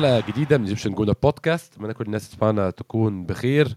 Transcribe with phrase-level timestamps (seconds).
[0.00, 3.76] حلقة جديدة من Egyptian Gooner Podcast اتمنى كل الناس تسمعنا تكون بخير.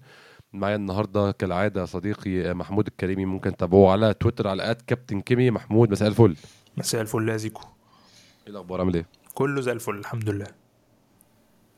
[0.53, 5.91] معايا النهارده كالعادة صديقي محمود الكريمي ممكن تتابعوه على تويتر على at Captain Kimi محمود
[5.91, 6.35] مساء الفل.
[6.77, 7.61] مساء الفل يا زيكو.
[7.61, 10.47] إيه الأخبار؟ عامل إيه؟ كله زي الفل الحمد لله.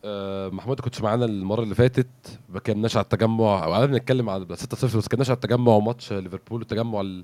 [0.03, 2.39] آه محمود كنتش معانا المرة اللي فاتت.
[2.49, 6.13] ما كناش على التجمع أو قعدنا نتكلم على 6 0 بس كناش على التجمع وماتش
[6.13, 7.23] ليفربول التجمع اللي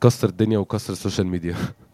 [0.00, 1.56] كسر الدنيا وكسر ال social media.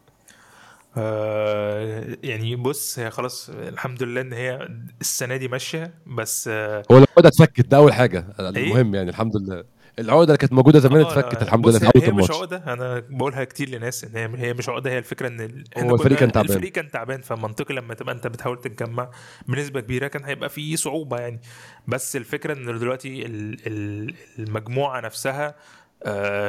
[0.97, 4.69] آه يعني بص هي خلاص الحمد لله إن هي
[5.01, 8.27] السنة دي ماشية بس آه هو العقدة اتفكت ده أول حاجة.
[8.41, 9.65] إيه؟ المهم يعني الحمد لله.
[9.99, 13.03] العقدة اللي كانت موجودة زمان آه، اتفكت الحمد لله في هي, اول مش عقدة أنا
[13.11, 16.51] بقولها كتير لناس إن هي هي مش عقدة هي الفكرة إن هو الفريق كان تعبان.
[16.51, 19.11] الفريق كان تعبان فمنطقي لما تبقى أنت بتحاول تتجمع
[19.49, 21.41] بنسبة كبيرة كان هيبقى في صعوبة يعني.
[21.89, 25.55] بس الفكرة إن دلوقتي ال- ال- المجموعة نفسها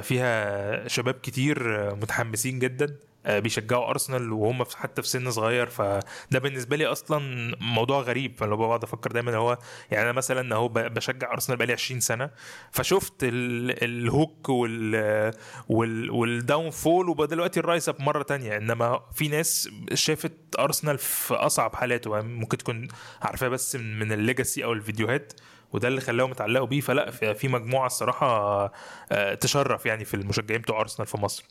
[0.02, 1.60] فيها شباب كتير
[1.96, 2.96] متحمسين جدا.
[3.28, 7.20] بيشجعوا أرسنال وهم حتى في سن صغير فده بالنسبة لي أصلا
[7.62, 8.38] موضوع غريب.
[8.40, 9.58] فلو بقعد أفكر دايما هو
[9.92, 12.30] يعني أنا مثلا أهو بشجع أرسنال بقالي 20 سنة
[12.72, 15.34] فشفت ال- الهوك وال
[15.70, 18.58] وال وال downfall وبقى دلوقتي ال rise up مرة تانية.
[18.58, 22.16] إنما في ناس شافت أرسنال في أصعب حالاته.
[22.16, 22.88] يعني ممكن تكون
[23.22, 25.34] عارفاه بس من, ال legacy أو الفيديوهات
[25.74, 26.82] وده اللي خلاهم يتعلقوا بيه.
[26.82, 28.26] فلا في في مجموعة الصراحة
[29.12, 31.44] آه، تشرف يعني في المشجعين بتوع أرسنال في مصر.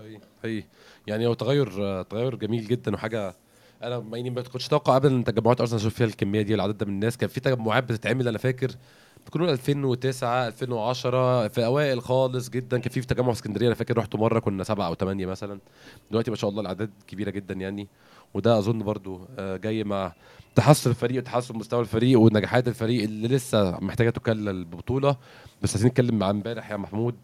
[0.00, 0.64] هي هي
[1.06, 3.34] يعني هو تغير تغير جميل جدا وحاجة
[3.82, 6.78] أنا ما يعني ما كنتش أتوقع ابدا إن تجمعات أرسنال أشوف فيها الكمية دي والعدد
[6.78, 7.16] ده من الناس.
[7.16, 8.70] كان في تجمعات بتتعمل أنا فاكر
[9.36, 12.78] نقول 2009 2010 في أوائل خالص جدا.
[12.78, 15.58] كان في تجمع في اسكندرية أنا فاكر رحت مرة كنا سبعة أو ثمانيه مثلا.
[16.10, 17.88] دلوقتي ما شاء الله الاعداد كبيرة جدا يعني.
[18.34, 20.12] وده أظن برضو آه، جاي مع
[20.54, 25.16] تحسن الفريق وتحسن مستوى الفريق ونجاحات الفريق اللي لسه محتاجة تكلل ببطولة.
[25.62, 27.14] بس عايزين نتكلم مع امبارح يا محمود.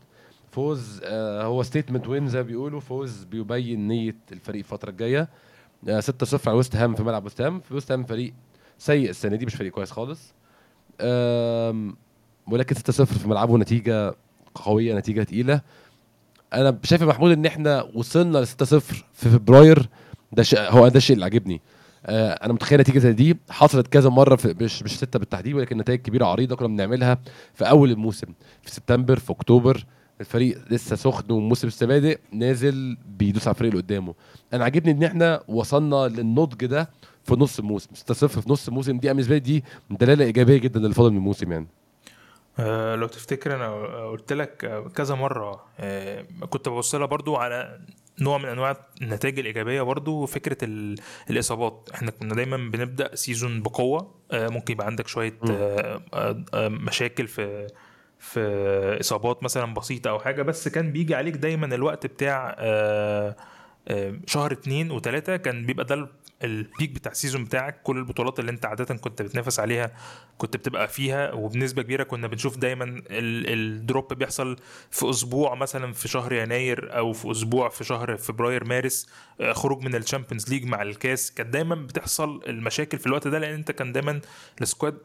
[0.57, 5.29] فوز آه هو statement win زي ما بيقولوا فوز بيبين نية الفريق الفترة الجاية.
[5.89, 7.63] آه 6-0 على ويست هام في ملعب ويست هام.
[7.71, 8.35] ويست هام فريق
[8.79, 10.35] سيء السنة دي مش فريق كويس خالص.
[12.51, 14.15] ولكن 6-0 في ملعبه نتيجة
[14.55, 15.61] قوية نتيجة تقيلة.
[16.55, 19.89] أنا شايف يا محمود إن إحنا وصلنا ل 6-0 في فبراير.
[20.33, 21.61] ده هو ده الشيء اللي عاجبني.
[22.07, 25.79] آه أنا متخيل نتيجة زي دي حصلت كذا مرة في مش مش ستة بالتحديد ولكن
[25.79, 27.19] نتائج كبيرة عريضة كنا بنعملها
[27.55, 28.27] في أول الموسم
[28.63, 29.85] في سبتمبر في أكتوبر.
[30.21, 34.15] الفريق لسه سخن والموسم لسه بادئ نازل بيدوس على الفريق اللي قدامه.
[34.53, 36.91] أنا عاجبني إن إحنا وصلنا للنضج ده
[37.25, 37.91] في نص الموسم.
[37.95, 41.53] 6-0 في نص الموسم دي بالنسبة لي دي دلالة إيجابية جدا اللي فاضل من الموسم
[41.53, 41.67] يعني.
[42.59, 43.71] آه، لو تفتكر أنا
[44.11, 47.81] قلت لك آه، كذا مرة آه، كنت ببص لها برضو على
[48.21, 50.99] نوع من أنواع النتائج الإيجابية برضو فكره ال-
[51.31, 51.89] الإصابات.
[51.95, 55.39] إحنا كنا دايما بنبدأ season بقوة آه، ممكن يبقى عندك شوية.
[55.51, 57.67] آه، آه، آه، مشاكل في
[58.19, 58.41] في
[59.01, 63.37] إصابات مثلا بسيطة أو حاجة بس كان بيجي عليك دايما الوقت بتاع آه،
[63.89, 66.09] آه، شهر اتنين وتلاتة كان بيبقى ده ال-
[66.45, 67.83] ال peak بتاع ال season بتاعك.
[67.83, 69.91] كل البطولات اللي انت عادة كنت بتنافس عليها
[70.39, 71.33] كنت بتبقى فيها.
[71.33, 73.03] وبنسبة كبيرة كنا بنشوف دايما ال-
[73.53, 74.57] ال drop بيحصل
[74.91, 79.07] في أسبوع مثلا في شهر يناير أو في أسبوع في شهر فبراير مارس
[79.41, 81.31] آه، خروج من ال Champions League مع الكاس.
[81.33, 84.21] كانت دايما بتحصل المشاكل في الوقت ده لأن انت كان دايما
[84.63, 84.99] ال squad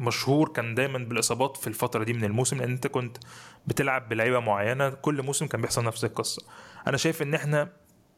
[0.00, 3.16] مشهور كان دايما بالإصابات في الفترة دي من الموسم لأن أنت كنت
[3.66, 6.42] بتلعب بلعيبة معينة كل موسم كان بيحصل نفس القصة.
[6.86, 7.72] أنا شايف إن إحنا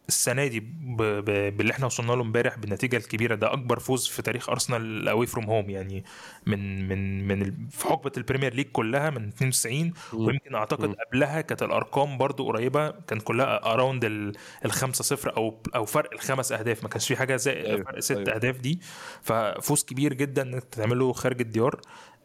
[0.09, 1.03] السنة دي ب...
[1.03, 1.57] ب...
[1.57, 5.45] باللي إحنا وصلنا له امبارح بالنتيجة الكبيرة ده أكبر فوز في تاريخ أرسنال away from
[5.45, 6.05] home يعني
[6.47, 7.55] من من من ال...
[7.71, 10.95] في حقبة ال Premier League كلها من 92 ويمكن أعتقد.
[10.95, 14.33] قبلها كانت الأرقام برضو قريبة كان كلها around ال
[14.65, 17.99] ال 5 0 أو أو فرق الخمس أهداف ما كانش في حاجة زي أيوة، فرق
[17.99, 18.35] ست أيوة.
[18.35, 18.81] أهداف دي
[19.23, 21.81] ففوز كبير جدا إنك تعمله خارج الديار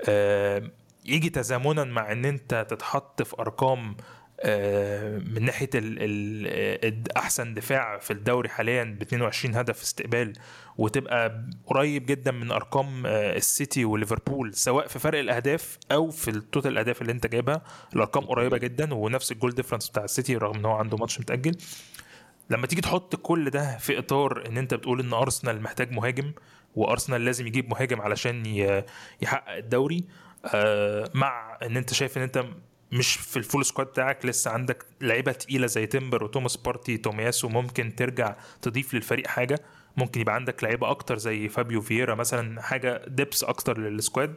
[0.10, 0.72] آه
[1.06, 3.98] يجي تزامنا مع إن أنت تتحط في أرقام
[5.36, 5.98] من ناحية ال
[6.84, 10.34] ال أحسن دفاع في الدوري حاليا ب 22 هدف استقبال
[10.78, 16.35] وتبقى قريب جدا من أرقام آه، السيتي وليفربول سواء في فرق الأهداف أو في ال
[16.35, 17.62] total الأهداف اللي أنت جايبها.
[17.94, 21.58] الأرقام قريبة جدا ونفس ال goal difference بتاع السيتي رغم إن هو عنده ماتش متأجل.
[22.50, 26.32] لما تيجي تحط كل ده في إطار إن أنت بتقول إن أرسنال محتاج مهاجم
[26.76, 28.46] وأرسنال لازم يجيب مهاجم علشان
[29.22, 30.04] يحقق الدوري
[30.54, 32.46] آه، مع إن أنت شايف إن أنت
[32.92, 37.50] مش في ال full squad بتاعك لسه عندك لعيبة تقيلة زي تيمبر وتوماس بارتي تومياسو
[37.50, 39.60] ممكن ترجع تضيف للفريق حاجة.
[39.98, 44.36] ممكن يبقى عندك لعيبة أكتر زي فابيو فييرا مثلا حاجة depth أكتر لل squad.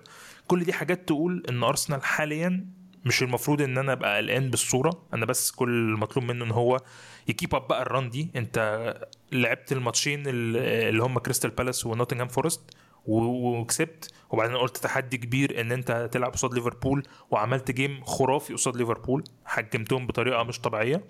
[0.49, 2.67] كل دي حاجات تقول إن أرسنال حاليا
[3.05, 5.03] مش المفروض إن أنا أبقى قلقان بالصورة.
[5.15, 6.81] أنا بس كل المطلوب منه إن هو
[7.29, 8.31] ي keep up بقى ال run دي.
[8.37, 8.95] أنت
[9.33, 12.71] لعبت الماتشين اللي هم كريستال بالاس ونوتنغهام فورست
[13.07, 14.11] وكسبت.
[14.31, 20.07] وبعدين قلت تحدي كبير إن أنت تلعب قصاد ليفربول وعملت game خرافي قصاد ليفربول حجمتهم
[20.07, 21.05] بطريقة مش طبيعية.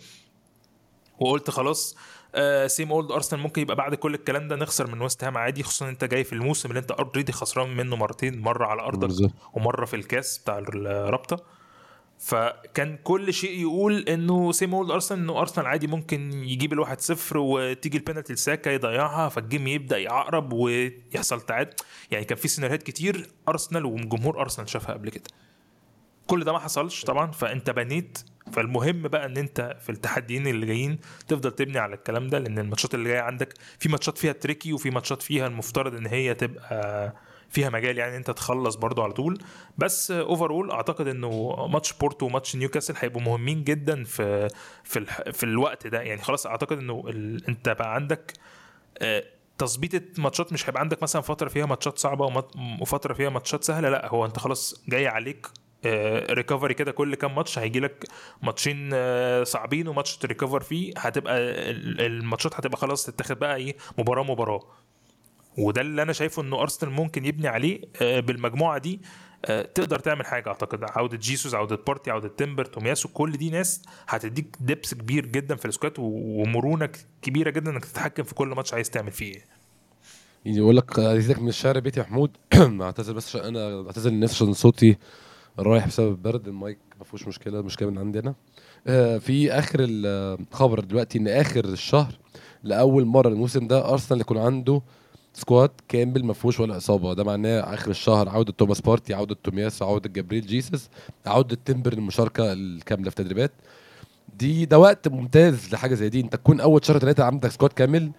[1.19, 1.97] وقلت خلاص
[2.67, 5.89] same old Arsenal ممكن يبقى بعد كل الكلام ده نخسر من ويست هام عادي خصوصا
[5.89, 9.09] أنت جاي في الموسم اللي أنت already خسران منه مرتين مرة على أرضك.
[9.53, 11.45] ومرة في الكاس بتاع الرابطة.
[12.21, 17.39] فكان كل شيء يقول إنه سيم اولد ارسنال إنه أرسنال عادي ممكن يجيب الواحد صفر
[17.39, 21.71] وتيجي البينالتي لساكا يضيعها فال game يبدأ يعقرب ويحصل تعادل.
[22.11, 25.25] يعني كان في سيناريوهات كتير أرسنال وجمهور أرسنال شافها قبل كده.
[26.27, 28.19] كل ده ما حصلش طبعا فأنت بنيت.
[28.53, 32.95] فالمهم بقى إن أنت في التحديين اللي جايين تفضل تبني على الكلام ده لأن الماتشات
[32.95, 37.13] اللي جاية عندك في ماتشات فيها tricky وفي ماتشات فيها المفترض إن هي تبقى
[37.51, 39.39] فيها مجال يعني انت تخلص برضو على طول.
[39.79, 44.49] بس overall اعتقد انه ماتش بورتو وماتش نيوكاسل هيبقوا مهمين جدا في
[44.85, 46.01] في الح- في الوقت ده.
[46.03, 47.47] يعني خلاص اعتقد انه ال...
[47.49, 48.33] انت بقى عندك
[48.99, 49.25] آه،
[49.59, 52.45] تظبيطة ماتشات مش هيبقى عندك مثلا فترة فيها ماتشات صعبة
[52.81, 53.89] وفترة فيها ماتشات سهلة.
[53.89, 55.47] لا هو انت خلاص جاي عليك
[56.31, 58.05] recovery كده كل كام ماتش هيجي لك
[58.43, 60.93] ماتشين آه، صعبين وماتش ت recover فيه.
[60.99, 64.61] هتبقى ال- الماتشات هتبقى خلاص تتاخد بقى إيه مباراة مباراة.
[65.59, 69.01] وده اللي أنا شايفه إنه أرسنال ممكن يبني عليه آه، بالمجموعة دي
[69.45, 70.85] آه، تقدر تعمل حاجة أعتقد.
[70.85, 75.65] عودة جيسوس عودة بارتي عودة تيمبر تومياسو كل دي ناس هتديك depth كبير جدا في
[75.65, 76.03] ال squad و-
[76.43, 76.89] ومرونة
[77.23, 79.35] كبيرة جدا إنك تتحكم في كل ماتش عايز تعمل فيه.
[79.35, 79.45] إيه
[80.47, 82.31] يقول لك عايزك من الشعر بيتي محمود
[82.83, 84.97] أعتذر بس عشان أنا أعتذر للناس عشان صوتي
[85.59, 88.35] رايح بسبب البرد المايك ما فيهوش مشكلة مشكله من عندي أنا
[88.87, 92.13] آه، في آخر الخبر دلوقتي إن آخر الشهر
[92.63, 94.83] لأول مرة الموسم ده أرسنال يكون عنده
[95.33, 97.15] squad كامل ما فيهوش ولا إصابة.
[97.15, 100.91] ده معناه آخر الشهر عودة توماس بارتي عودة تومياس عودة جبريل جيسس
[101.27, 103.53] عودة تمبر للمشاركة الكاملة في التدريبات.
[104.39, 106.21] دي ده وقت ممتاز لحاجة زي دي.
[106.21, 108.11] انت تكون أول شهر ثلاثة عندك squad كامل.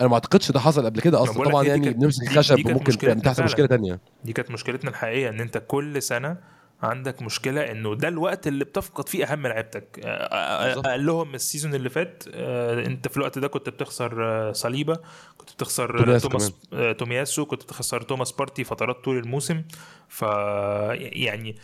[0.00, 1.22] أنا ما أعتقدش ده حصل قبل كده.
[1.22, 3.44] أصلا طبعا دي يعني بنمسك دي- الخشب دي كانت ممكن مشكلتنا تحصل.
[3.44, 4.00] مشكلة تانية.
[4.24, 6.36] دي كانت مشكلتنا الحقيقية إن أنت كل سنة
[6.82, 10.00] عندك مشكلة إنه ده الوقت اللي بتفقد فيه أهم لعيبتك.
[10.04, 10.86] آه، بالظبط.
[10.86, 14.98] أقلهم من ال season اللي فات آه، أنت في الوقت ده كنت بتخسر آه، صليبة
[15.38, 19.62] كنت بتخسر آه، تومياسو توماس آه، تومياسو كنت بتخسر توماس بارتي فترات طول الموسم.
[20.08, 21.56] ف يعني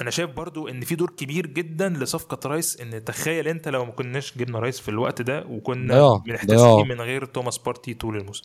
[0.00, 3.92] أنا شايف برضو إن في دور كبير جدا لصفقة رايس إن تخيل أنت لو ما
[3.92, 5.94] كناش جبنا رايس في الوقت ده وكنا
[6.26, 8.44] بنحتاج من غير توماس بارتي طول الموسم.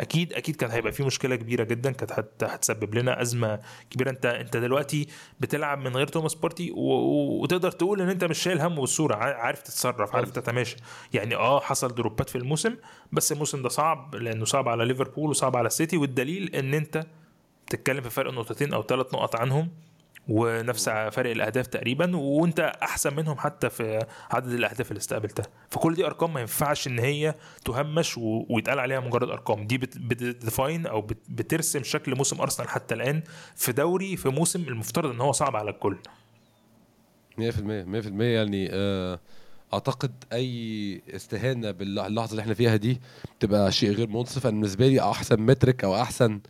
[0.00, 3.60] أكيد أكيد كان هيبقى في مشكلة كبيرة جدا كانت هت- هتسبب لنا أزمة
[3.90, 4.10] كبيرة.
[4.10, 5.06] أنت أنت دلوقتي
[5.40, 10.14] بتلعب من غير توماس بارتي وتقدر تقول إن أنت مش شايل هم بالصورة عارف تتصرف
[10.16, 10.76] عارف تتماشى.
[11.12, 12.76] يعني آه حصل drops في الموسم
[13.12, 17.06] بس الموسم ده صعب لأنه صعب على ليفربول وصعب على السيتي والدليل إن أنت
[17.66, 19.68] بتتكلم في فرق نقطتين أو ثلاث نقط عنهم.
[20.28, 25.46] ونفس فرق الأهداف تقريبا وأنت أحسن منهم حتى في عدد الأهداف اللي استقبلتها.
[25.70, 27.34] فكل دي أرقام ما ينفعش إن هي
[27.64, 29.66] تهمش ويتقال عليها مجرد أرقام.
[29.66, 33.22] دي بتديفاين أو بت- بترسم شكل موسم أرسنال حتى الآن
[33.56, 35.96] في دوري في موسم المفترض إن هو صعب على الكل.
[37.38, 39.20] 100% 100% يعني آه،
[39.74, 43.00] أعتقد أي استهانة باللحظه اللي إحنا فيها دي
[43.40, 44.46] تبقى شيء غير منصف.
[44.46, 46.40] أنا بالنسبة لي أحسن مترك أو أحسن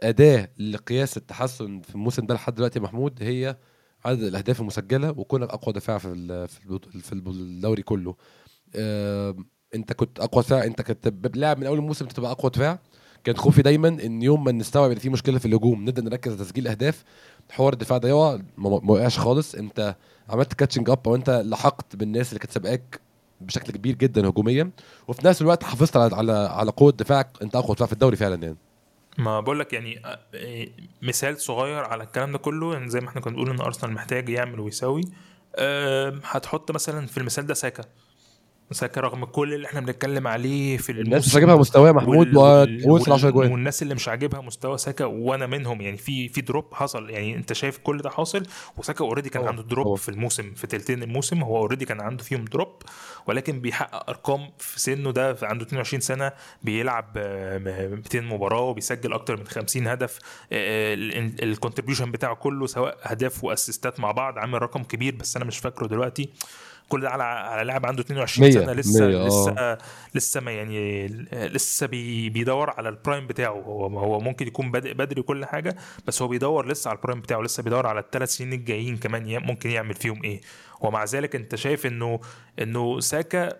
[0.00, 3.56] أداة لقياس التحسن في الموسم ده لحد دلوقتي محمود هي
[4.04, 6.48] عدد الأهداف المسجلة وكونك اقوى دفاع في
[7.02, 8.14] في الدوري كله.
[8.76, 9.36] آه،
[9.74, 12.78] أنت كنت أقوى دفاع أنت كنت لاعب من أول الموسم تبقى أقوى دفاع.
[13.24, 16.40] كان خوفي دايما إن يوم ما نستوعب إن في مشكلة في الهجوم نبدأ نركز على
[16.44, 17.04] تسجيل أهداف.
[17.50, 19.54] حوار الدفاع ده يقع ما وقعش خالص.
[19.54, 19.96] أنت
[20.28, 23.00] عملت catching up أو أنت لحقت بالناس اللي كانت سابقاك
[23.40, 24.70] بشكل كبير جدا هجوميا.
[25.08, 27.28] وفي نفس الوقت حافظت على على على قوة دفاعك.
[27.42, 28.56] أنت أقوى دفاع في الدوري فعلا يعني.
[29.18, 30.72] ما بقول لك يعني آه، إيه،
[31.02, 34.28] مثال صغير على الكلام ده كله يعني زي ما إحنا كنا بنقول إن أرسنال محتاج
[34.28, 35.02] يعمل ويساوي.
[36.24, 37.84] هتحط مثلا في المثال ده ساكا.
[38.70, 43.26] ساكا رغم كل اللي إحنا بنتكلم عليه في الناس مش عاجبها مستواه محمود ووصل 10
[43.26, 45.80] وال- اجوان والناس اللي مش عاجبها مستوى ساكا وأنا منهم.
[45.80, 47.10] يعني في في drop حصل.
[47.10, 48.42] يعني انت شايف كل ده حاصل
[48.76, 49.96] وساكا already كان طبعا، عنده drop طبعا.
[49.96, 51.42] في الموسم في تلتين الموسم.
[51.42, 52.82] هو already كان عنده فيهم drop
[53.26, 56.32] ولكن بيحقق أرقام في سنه ده عنده 22 سنة
[56.62, 57.58] بيلعب آه،
[57.88, 60.18] 200 مباراة وبيسجل أكتر من 50 هدف.
[60.52, 65.44] ال contribution بتاعه كله سواء اهداف و assists مع بعض عامل رقم كبير بس أنا
[65.44, 66.28] مش فاكره دلوقتي.
[66.88, 69.26] كل ده على على لاعب عنده 22 مية، سنة لسه مية، آه.
[69.26, 69.78] لسه
[70.14, 73.52] لسه ما يعني لسه بي بيدور على ال prime بتاعه.
[73.66, 75.76] هو هو ممكن يكون بادئ بدري كل حاجة
[76.06, 79.42] بس هو بيدور لسه على ال prime بتاعه لسه بيدور على الثلاث سنين الجايين كمان
[79.46, 80.40] ممكن يعمل فيهم إيه.
[80.80, 82.20] ومع ذلك أنت شايف إنه
[82.58, 83.52] إنه ساكا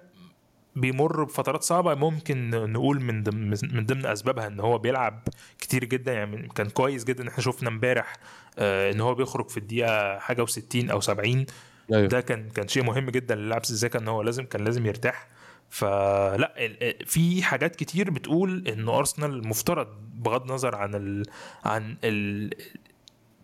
[0.77, 1.95] بيمر بفترات صعبة.
[1.95, 6.13] ممكن نقول من ضمن من ضمن أسبابها إن هو بيلعب كتير جدا.
[6.13, 8.17] يعني كان كويس جدا إحنا شفنا إمبارح
[8.59, 11.47] آه، إن هو بيخرج في الدقيقة حاجة و60 أو 70
[11.92, 12.07] أيوه.
[12.09, 15.28] ده كان كان شيء مهم جدا للاعب سيزاكا إن هو لازم كان لازم يرتاح.
[15.71, 16.54] فلا
[17.07, 21.23] في حاجات كتير بتقول إن أرسنال مفترض بغض النظر عن ال
[21.64, 22.50] عن ال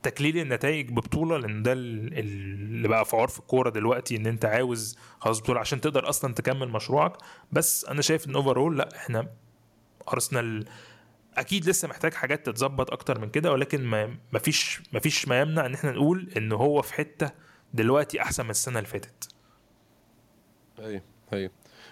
[0.02, 4.98] تكليل النتائج ببطولة لأن ده ال- اللي بقى في عرف الكورة دلوقتي إن أنت عاوز
[5.20, 7.12] خلاص بطولة عشان تقدر أصلا تكمل مشروعك.
[7.52, 9.28] بس أنا شايف إن اوفرول لا إحنا
[10.12, 10.64] أرسنال
[11.34, 15.74] أكيد لسه محتاج حاجات تتظبط أكتر من كده ولكن ما مفيش مفيش ما يمنع إن
[15.74, 17.30] إحنا نقول إن هو في حتة
[17.74, 19.28] دلوقتي أحسن من السنة اللي فاتت.
[20.78, 21.02] أيوه
[21.32, 21.50] أيوه.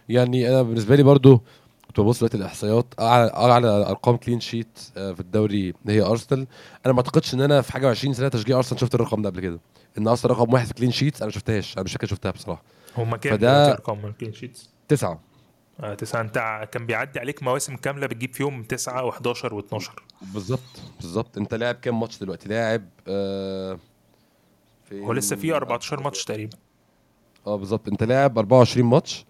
[0.09, 1.43] يعني أنا بالنسبة لي برضو
[1.87, 6.47] كنت ببص دلوقتي الاحصائيات اعلى أعلى ارقام clean sheet في الدوري هي ارسنال
[6.87, 9.41] أنا ما أعتقدش إن أنا في حاجة و20 سنة تشجيع ارسنال شفت الرقم ده قبل
[9.41, 9.61] كده.
[9.99, 11.75] إن ارسنال رقم واحد في clean sheet أنا ما شفتهاش.
[11.77, 12.63] أنا مش فاكر شفتها بصراحة.
[12.97, 15.21] هما كام فده- ارقام ال clean sheets تسعة.
[15.81, 16.21] آه تسعة.
[16.21, 19.91] أنت كان بيعدي عليك مواسم كاملة بتجيب فيهم تسعة و11 و12
[20.23, 20.61] بالظبط
[21.01, 21.39] بالظبط.
[21.39, 23.79] أنت لاعب كام ماتش دلوقتي؟ لاعب آه؟
[24.93, 26.57] هو لسه في 14 ماتش تقريبا.
[27.47, 27.89] آه بالظبط.
[27.89, 29.25] انت لاعب 24 ماتش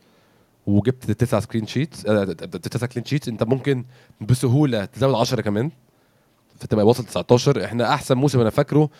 [0.66, 3.84] وجبت تسعة clean sheets آه، تسعة clean sheets انت ممكن
[4.20, 5.70] بسهولة تزود 10 كمان
[6.56, 8.90] فتبقى واصل 19 إحنا أحسن موسم أنا فاكره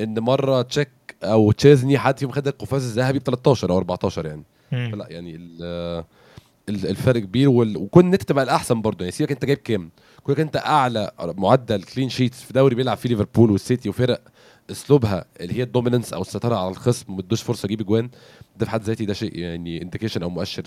[0.00, 0.88] إن مرة تشيك
[1.22, 4.42] أو تشيزني حد فيهم خد القفاز الذهبي ب 13 أو 14 يعني.
[4.72, 4.88] مم.
[4.92, 6.04] فلا يعني ال-
[6.68, 8.98] ال- الفرق كبير وكون ان انت تبقى الأحسن برضه.
[9.04, 9.90] يعني سيبك انت جايب كام؟
[10.22, 14.20] كونك انت أعلى معدل clean sheets في دوري بيلعب فيه ليفربول والسيتي وفرق
[14.70, 18.10] اسلوبها اللي هي ال dominance أو السيطره على الخصم ما ادوش فرصة يجيب اجوان
[18.56, 20.62] ده في حد ذاتي ده شيء يعني indication أو مؤشر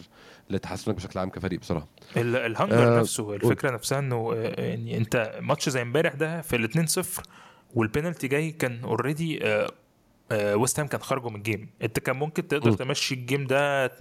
[0.50, 4.98] لتحسنك بشكل عام كفريق بصراحه ال- ال hunger آه، نفسه الفكرة نفسها إنه آه، يعني
[4.98, 7.22] أنت ماتش زي امبارح ده في ال 2-0
[7.76, 9.40] والبينالتي جاي كان already
[10.32, 12.76] ويست هام كان خرجوا من ال game انت كان ممكن تقدر م.
[12.76, 13.92] تمشي ال game ده 2-0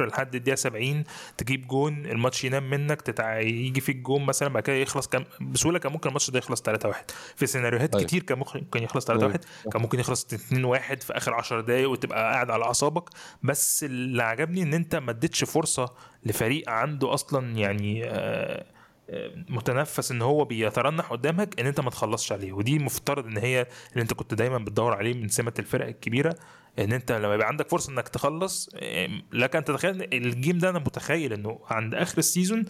[0.00, 1.04] لحد الدقيقة 70
[1.38, 3.38] تجيب جون الماتش ينام منك تتع...
[3.40, 6.94] يجي فيك جون مثلا بعد كده يخلص كان بسهولة كان ممكن الماتش ده يخلص 3-1
[7.36, 8.06] في سيناريوهات أيوة.
[8.06, 9.32] كتير كان ممكن يخلص 3-1 أيوة.
[9.72, 10.36] كان ممكن يخلص 2-1
[11.00, 13.08] في آخر 10 دقايق وتبقى قاعد على أعصابك
[13.42, 18.64] بس اللي عجبني إن أنت ما اديتش فرصة لفريق عنده أصلا يعني آه، آه،
[19.48, 22.52] متنفس إن هو بيترنح قدامك إن أنت ما تخلصش عليه.
[22.52, 26.36] ودي مفترض إن هي اللي أنت كنت دايما بتدور عليه من سمة الفرق الكبيرة
[26.78, 28.70] إن أنت لما يبقى عندك فرصة إنك تخلص
[29.32, 32.64] لك أن تتخيل ال game ده أنا متخيل إنه عند آخر ال season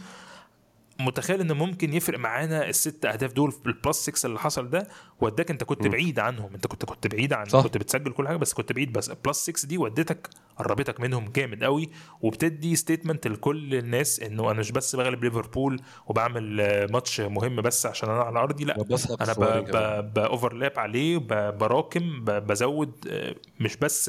[1.00, 4.88] متخيل ان ممكن يفرق معانا الست أهداف دول في ال plus 6 اللي حصل ده
[5.20, 5.90] وداك أنت كنت م.
[5.90, 7.62] بعيد عنهم أنت كنت كنت بعيد عن صح.
[7.62, 11.64] كنت بتسجل كل حاجة بس كنت بعيد بس plus 6 دي ودتك قربتك منهم جامد
[11.64, 16.56] قوي وبتدي statement لكل الناس إنه أنا مش بس بغلب ليفربول وبعمل
[16.92, 20.00] ماتش مهم بس عشان أنا على أرضي لأ أنا.
[20.00, 21.18] ب overlap عليه
[21.50, 24.08] براكم بزود آه، مش بس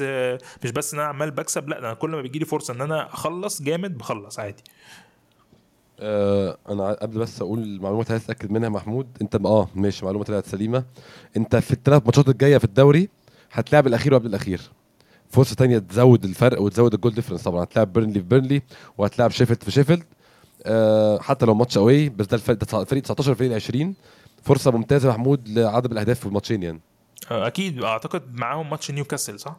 [0.64, 3.14] مش بس إن أنا عمال بكسب لأ أنا كل ما بيجي لي فرصة إن أنا
[3.14, 4.62] أخلص جامد بخلص عادي
[6.00, 9.06] آه أنا قبل بس أقول المعلومه اللي عايز اتاكد منها محمود.
[9.22, 10.84] أنت آه ماشي معلومة طلعت سليمة.
[11.36, 13.08] أنت في الثلاث ماتشات الجاية في الدوري
[13.52, 14.60] هتلاعب الأخير وقبل الأخير.
[15.30, 17.64] فرصة تانية تزود الفرق وتزود ال goal difference طبعا.
[17.64, 18.62] هتلاعب بيرنلي في بيرنلي
[18.98, 20.04] وهتلاعب شيفيلد في شيفيلد
[20.66, 23.94] آه حتى لو ماتش away بس ده الفريق ده فريق 19 فريق 20
[24.42, 26.80] فرصة ممتازة محمود لعدد الأهداف في الماتشين يعني.
[27.30, 27.84] آه، أكيد.
[27.84, 29.56] أعتقد معاهم ماتش نيوكاسل صح؟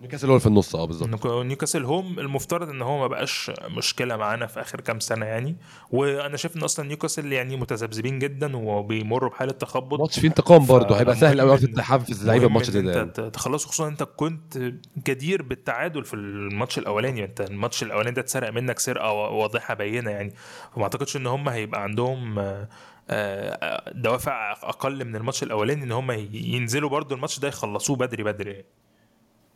[0.00, 1.26] نيوكاسل هو اللي في النص آه بالظبط.
[1.26, 5.56] نيوكاسل home المفترض إن هو ما بقاش مشكلة معانا في آخر كام سنة يعني.
[5.90, 10.00] وأنا شايف إن أصلا نيوكاسل يعني متذبذبين جدا وبيمروا بحالة تخبط.
[10.00, 13.30] ماتش فيه انتقام برضه هيبقى سهل قوي تحفز لعيبة مهم الماتش ده, يعني.
[13.30, 14.72] تخلصه خصوصا أنت كنت
[15.06, 17.24] جدير بالتعادل في الماتش الأولاني.
[17.24, 20.34] أنت الماتش الأولاني ده اتسرق منك سرقة واضحة باينه يعني.
[20.74, 22.68] فما أعتقدش إن هم هيبقى عندهم آه،
[23.10, 28.50] آه، دوافع أقل من الماتش الأولاني إن هم ينزلوا برضو الماتش ده يخلصوه بدري بدري
[28.52, 28.66] يعني.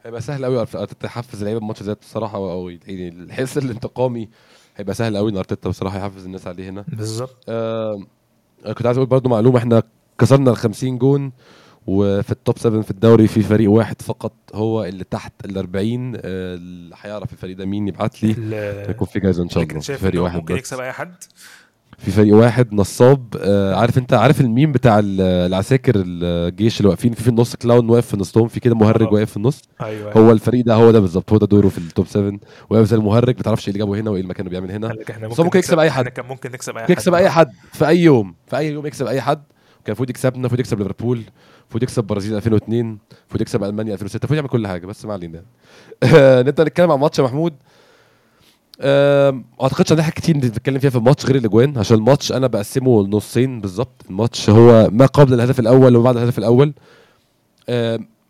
[0.04, 0.66] هيبقى سهل قوي
[1.00, 4.28] تحفز اللعيبه الماتش ده بصراحة أو يعني الحس الانتقامي
[4.76, 6.84] هيبقى سهل قوي إن أرتيتا بصراحة يحفز الناس عليه هنا.
[6.88, 7.36] بالظبط.
[7.48, 8.02] آه
[8.76, 9.82] كنت عايز أقول برضو معلومة إحنا
[10.18, 11.32] كسرنا ال 50 جون
[11.86, 16.12] وفي ال top 7 في الدوري في فريق واحد فقط هو اللي تحت ال 40
[16.16, 16.20] آه،
[16.54, 20.22] اللي هيعرف الفريق ده مين يبعت لي ال- يكون في جايزة إن شاء الله فريق
[20.22, 21.14] واحد ممكن يكسب أي حد؟
[22.04, 23.36] في فريق واحد نصاب.
[23.40, 27.90] آه عارف انت عارف الميم بتاع ال- العساكر الجيش اللي واقفين؟ في في النص clown
[27.90, 29.12] واقف في نصهم في كده مهرج.
[29.12, 29.62] واقف في النص.
[29.82, 32.32] أيوه هو الفريق ده هو ده بالظبط هو ده دوره في ال top 7
[32.70, 34.94] واقف زي المهرج ما تعرفش إيه اللي جابه هنا وايه اللي بيعمل هنا.
[35.10, 36.08] إحنا بس هو ممكن يكسب أي حد.
[36.08, 37.50] كان ممكن نكسب أي حد يكسب أي حد.
[37.72, 39.42] في أي يوم في أي يوم يكسب أي حد.
[39.84, 41.22] كان المفروض يكسبنا المفروض يكسب ليفربول
[41.62, 42.80] المفروض يكسب برازيل 2002
[43.20, 45.42] المفروض يكسب ألمانيا 2006 المفروض يعمل كل حاجة بس ما علينا.
[46.46, 47.54] نبدأ نتكلم عن ماتش يا محمود.
[48.80, 53.60] ما أعتقدش حاجة كتير نتكلم فيها في الماتش غير الأجوان عشان الماتش أنا بقسمه نصين
[53.60, 54.02] بالظبط.
[54.10, 56.72] الماتش هو ما قبل الهدف الأول وما بعد الهدف الأول.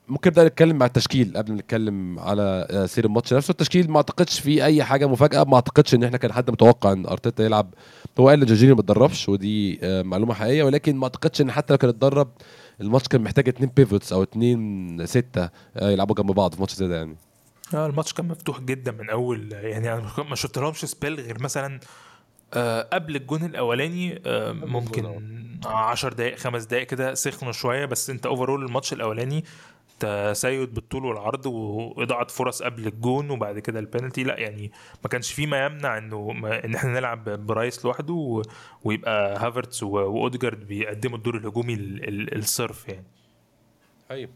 [0.09, 3.51] ممكن نبدأ نتكلم مع التشكيل قبل ما نتكلم على آه، سير الماتش نفسه.
[3.51, 5.45] التشكيل ما أعتقدش فيه أي حاجة مفاجأة.
[5.45, 7.75] ما أعتقدش إن إحنا كان حد متوقع إن أرتيتا يلعب.
[8.21, 10.63] هو قال لجورجينيو ما اتدربش ودي آه، معلومة حقيقية.
[10.65, 12.29] ولكن ما أعتقدش إن حتى لو كان اتدرب
[12.81, 16.89] الماتش كان محتاج اتنين pivots أو اتنين ستة آه، يلعبوا جنب بعض في ماتش زي
[16.89, 17.17] ده يعني.
[17.75, 21.81] آه الماتش كان مفتوح جدا من أول يعني أنا ما شفت لهمش سبيل غير مثلا
[22.55, 25.07] آه قبل الجون الأولاني آه ممكن
[25.65, 29.45] 10 دقائق خمس دقائق كده سخنوا شوية بس أنت overall الماتش الأولاني
[30.01, 34.73] تسيد بالطول والعرض وإضاعة فرص قبل الجون وبعد كده البينالتي لا يعني
[35.05, 38.43] ما كانش في ما يمنع إنه ما إن إحنا نلعب برايس لوحده
[38.85, 43.05] ويبقى هافرتس و- وأوديجارد بيقدموا الدور الهجومي ال- ال- الصرف يعني.
[44.11, 44.29] آه،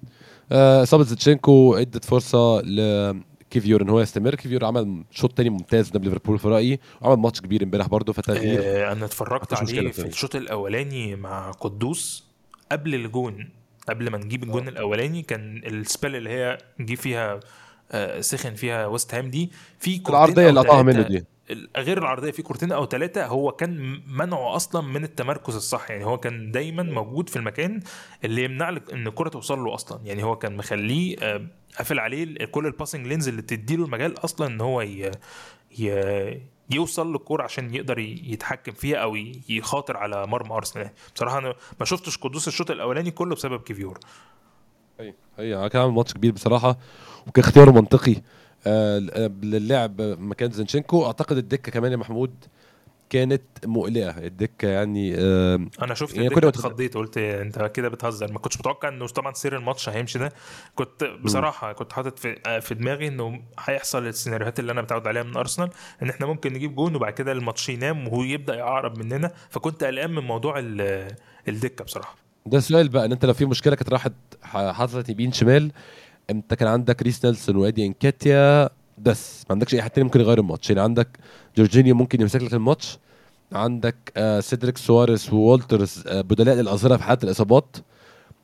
[0.53, 4.35] إصابة زينشينكو إدت فرصة لكيفيور إن هو يستمر.
[4.35, 8.61] كيفيور عمل شوط تاني ممتاز قدام ليفربول في رأيي وعمل ماتش كبير امبارح برضه فتغيير
[8.63, 10.07] آه، أنا اتفرجت عليه في.
[10.07, 12.25] الشوط الأولاني مع قدوس
[12.73, 13.49] قبل الجون
[13.89, 17.41] قبل ما نجيب الجون الأولاني كان السبيل اللي هي جه فيها
[17.93, 21.25] آه، سخن فيها ويست هام دي في العرضية اللي قطعها منه دي.
[21.77, 25.91] غير العرضية في كورتين أو ثلاثة هو كان منعه أصلا من التمركز الصح.
[25.91, 27.81] يعني هو كان دايما موجود في المكان
[28.25, 30.01] اللي يمنع لك إن الكرة توصل له أصلا.
[30.05, 31.47] يعني هو كان مخليه آه،
[31.79, 35.11] قافل عليه كل ال passing lanes اللي تديله المجال أصلا إن هو ي...
[35.79, 36.41] ي...
[36.71, 39.17] يوصل للكورة عشان يقدر يتحكم فيها أو
[39.49, 40.91] يخاطر على مرمى أرسنال.
[41.15, 43.99] بصراحة أنا ما شفتش قدوس الشوط الأولاني كله بسبب كيفيور.
[45.01, 46.79] هي هي كان عامل ماتش كبير بصراحة
[47.27, 48.17] وكان اختياره منطقي.
[49.43, 51.07] للعب مكان زينشينكو.
[51.07, 52.35] أعتقد الدكة كمان يا محمود
[53.11, 54.11] كانت مقلقة.
[54.27, 58.33] الدكة يعني آه، أنا شفت يعني الدكة اتخضيت قلت أنت كده بتهزر.
[58.33, 60.33] ما كنتش متوقع إنه طبعا سير الماتش هيمشي ده.
[60.75, 65.37] كنت بصراحة كنت حاطط في في دماغي إنه هيحصل السيناريوهات اللي أنا متعود عليها من
[65.37, 65.71] أرسنال
[66.03, 69.33] إن إحنا ممكن نجيب جون وبعد كده الماتش ينام وهو يبدأ يعقرب مننا.
[69.51, 71.15] فكنت قلقان من موضوع ال-
[71.49, 72.17] الدكة بصراحة.
[72.47, 75.73] ده السؤال بقى إن أنت لو في مشكلة كانت راحت حصلت يمين شمال
[76.31, 78.69] انت كان عندك ريس نيلسون وإيدي انكاتيا
[78.99, 80.71] بس ما عندكش أي حد تاني ممكن يغير الماتش.
[80.71, 81.09] يعني عندك
[81.57, 82.99] جورجينيو ممكن يمسك لك الماتش.
[83.53, 87.77] عندك آه سيدريك سواريز وولترز آه بدلاء للاظهره في حالة الإصابات.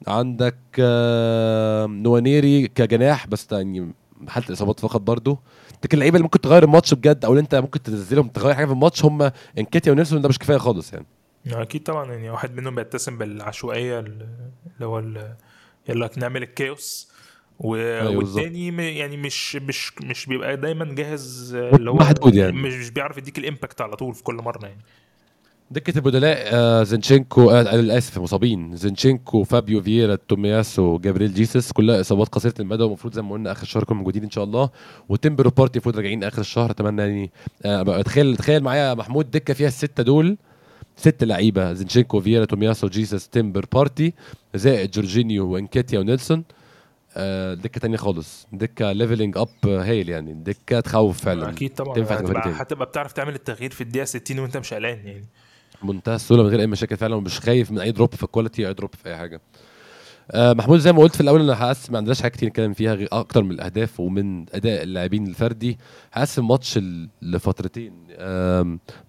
[0.07, 3.93] عندك آه نوانيري كجناح بس يعني
[4.29, 5.39] حالة الإصابات فقط برضو.
[5.85, 8.73] لكن اللعيبة اللي ممكن تغير الماتش بجد أو اللي انت ممكن تنزلهم تغير حاجة في
[8.73, 11.07] الماتش هم انكاتيا ونيلسون ده مش كفاية خالص يعني.
[11.47, 14.27] أكيد طبعا يعني واحد منهم بيتسم بالعشوائية اللي
[14.83, 14.99] هو
[15.89, 17.12] يلا نعمل ال chaos
[17.59, 17.77] و...
[17.77, 22.53] أيوة والتاني م- يعني مش مش مش بيبقى دايما جاهز آه، اللي هو محدود يعني.
[22.53, 24.81] مش مش بيعرف يديك ال impact على طول في كل مرة يعني.
[25.71, 28.77] دكة البدلاء آه زينشينكو آه اسف مصابين.
[28.77, 33.63] زينشينكو فابيو فييرا تومياسو جابريل جيسس كلها إصابات قصيرة المدى ومفروض زي ما قلنا آخر
[33.63, 34.71] الشهر يكونوا موجودين إن شاء الله.
[35.09, 37.31] وتمبر وبارتي المفروض راجعين آخر الشهر أتمنى يعني
[37.65, 40.37] آه تخيل تخيل معايا يا محمود دكة فيها الستة دول
[40.97, 44.13] ست لعيبة زينشينكو فييرا تومياسو جيسس تمبر بارتي
[44.55, 46.39] زائد جورجينيو وإنكيتيا ونيلسون.
[46.39, 46.62] آه
[47.55, 48.47] دكة تانية خالص.
[48.53, 50.33] دكة levelling up هايل يعني.
[50.35, 51.49] دكة تخوف فعلا.
[51.51, 51.95] أكيد طبعا.
[51.95, 52.63] تنفع تبقى هتبقى.
[52.63, 55.25] هتبقى بتعرف تعمل التغيير في الدقيقة 60 وانت مش قلقان يعني.
[55.83, 58.69] منتهى السهولة من غير أي مشاكل فعلا ومش خايف من أي drop في ال quality
[58.69, 59.37] أي drop في أي حاجة.
[59.37, 59.41] آه
[60.35, 63.09] محمود زي ما قلت في الأول أنا هقسم ما عندناش حاجة كتير نتكلم فيها غير
[63.13, 65.79] أكتر من الأهداف ومن أداء اللاعبين الفردي.
[66.13, 66.79] هقسم ماتش
[67.23, 67.93] لفترتين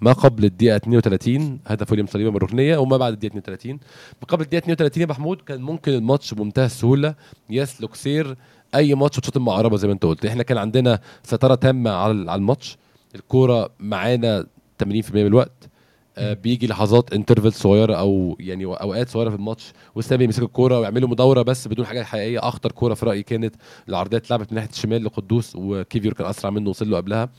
[0.02, 3.74] ما قبل الدقيقة 32 هدف ويليام صليبة من الركنية وما بعد الدقيقة 32
[4.22, 7.16] ما قبل الدقيقة 32 يا محمود كان ممكن الماتش بمنتهى السهولة.
[7.50, 8.38] يسلك سير
[8.76, 10.26] أي ماتش وتشوط المعربه زي ما أنت قلت.
[10.26, 12.78] إحنا كان عندنا سيطره تامة على الماتش.
[13.16, 14.46] الكورة معانا
[14.84, 15.52] 80% من الوقت.
[15.64, 15.73] آه،
[16.18, 21.42] بيجي لحظات انترفل صغيرة أو يعني أوقات صغيرة في الماتش وسام يمسك الكورة ويعملوا مدورة
[21.42, 22.40] بس بدون حاجة حقيقية.
[22.40, 23.56] أخطر كورة في رأيي كانت
[23.90, 27.30] العرضيه اتلعبت من ناحية الشمال لقدوس وكيفيور كان أسرع منه وصل له قبلها.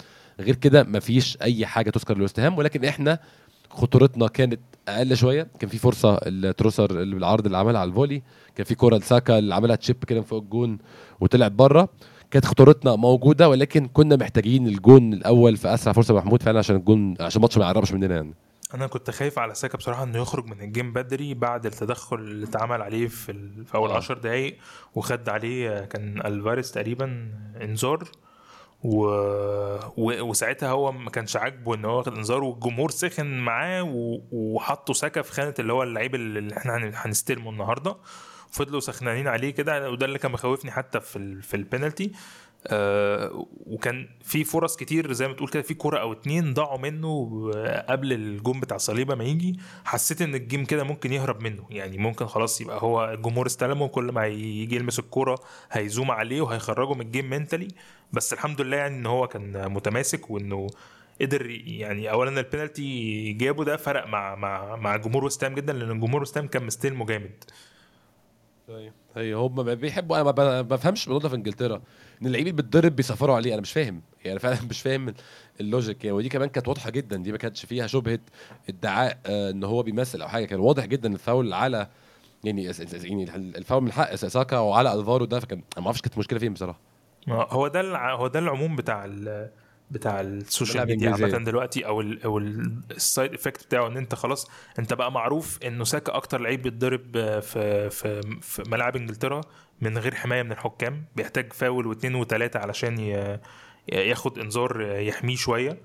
[0.40, 3.18] غير كده مفيش أي حاجة تذكر لويست هام ولكن إحنا
[3.70, 5.46] خطورتنا كانت أقل شوية.
[5.58, 8.22] كان في فرصة لتروسارد اللي بالعرض اللي عملها على ال volley
[8.56, 10.78] كان في كورة لساكا اللي عملها chip كده فوق الجون
[11.20, 11.88] وطلعت بره.
[12.30, 17.14] كانت خطورتنا موجودة ولكن كنا محتاجين الجون الأول في أسرع فرصة محمود فعلا عشان الجون
[17.20, 18.34] عشان الماتش ما يقربش مننا يعني.
[18.74, 22.46] أنا كنت خايف على ساكا بصراحة إنه يخرج من ال game بدري بعد التدخل اللي
[22.46, 23.64] اتعمل عليه في, ال...
[23.66, 23.96] في أول آه.
[23.96, 24.58] 10 دقايق
[24.94, 27.28] وخد عليه كان ألفاريز تقريبا
[27.62, 28.08] إنذار.
[28.82, 29.04] و...
[29.96, 30.20] و...
[30.22, 34.20] وساعتها هو ما كانش عاجبه إن هو واخد إنذار والجمهور سخن معاه و...
[34.32, 37.96] وحطوا ساكا في خانة اللي هو اللعيب اللي إحنا هن- هنستلمه النهارده.
[38.50, 41.42] فضلوا سخنانين عليه كده وده اللي كان مخوفني حتى في ال...
[41.42, 42.12] في البينالتي
[42.66, 47.50] آه وكان في فرص كتير زي ما تقول كده في كوره أو اتنين ضاعوا منه
[47.88, 49.58] قبل الجون بتاع صليبة ما يجي.
[49.84, 54.04] حسيت إن الجيم كده ممكن يهرب منه يعني ممكن خلاص يبقى هو الجمهور استلمه كل
[54.12, 55.38] ما يجي يلمس الكوره
[55.72, 57.68] هيزوم عليه وهيخرجه من ال game mentally
[58.12, 60.66] بس الحمد لله يعني إن هو كان متماسك وإنه
[61.20, 66.00] قدر يعني اولا البينالتي جابه ده فرق مع مع مع جمهور وست هام جدا لأن
[66.00, 67.44] جمهور وست هام كان مستلمه جامد.
[69.16, 71.82] هي هم ما بيحبوا أنا ما بفهمش الموضوع في إنجلترا.
[72.22, 74.02] إن اللعيب اللي بيتضرب بيسفروا عليه أنا مش فاهم.
[74.24, 75.14] يعني فعلا مش فاهم
[75.60, 76.04] ال logic.
[76.04, 78.18] يعني ودي كمان كانت واضحة جدا دي ما كانتش فيها شبهة
[78.68, 80.44] ادعاء آه إن هو بيمثل أو حاجة.
[80.44, 81.88] كان واضح جدا الفاول على
[82.44, 85.40] يعني يعني الفاول من حق ساكا وعلى ألفارو ده.
[85.40, 86.80] فكان ما أعرفش كانت المشكلة فين بصراحة.
[87.28, 89.50] هو ده الع- هو ده العموم بتاع ال
[89.90, 91.10] بتاع ال social media.
[91.10, 94.48] عامة دلوقتي أو ال أو ال side effect بتاعه إن أنت خلاص
[94.78, 99.40] أنت بقى معروف إنه ساكا أكتر لعيب بيتضرب في في في ملاعب إنجلترا.
[99.80, 102.98] من غير حماية من الحكام بيحتاج فاول واثنين وثلاثه علشان
[103.88, 105.78] ياخد إنذار يحميه شوية.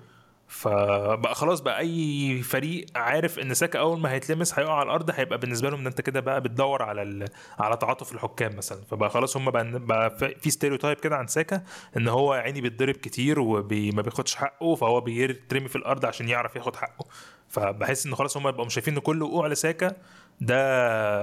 [0.52, 5.38] فبقى خلاص بقى أي فريق عارف إن ساكا أول ما هيتلمس هيقع على الأرض هيبقى
[5.38, 7.26] بالنسبة لهم إن أنت كده بقى بتدور على ال...
[7.60, 8.82] على تعاطف الحكام مثلا.
[8.92, 11.64] فبقى خلاص هم بقى, بقى في- stereotype كده عن ساكا
[11.98, 16.56] إن هو يا عيني بيتضرب كتير وما بياخدش حقه فهو بيترمي في الأرض عشان يعرف
[16.56, 17.06] ياخد حقه.
[17.50, 19.96] فبحس إن خلاص هم بيبقوا شايفين إن كل وقوع لساكا
[20.42, 20.56] ده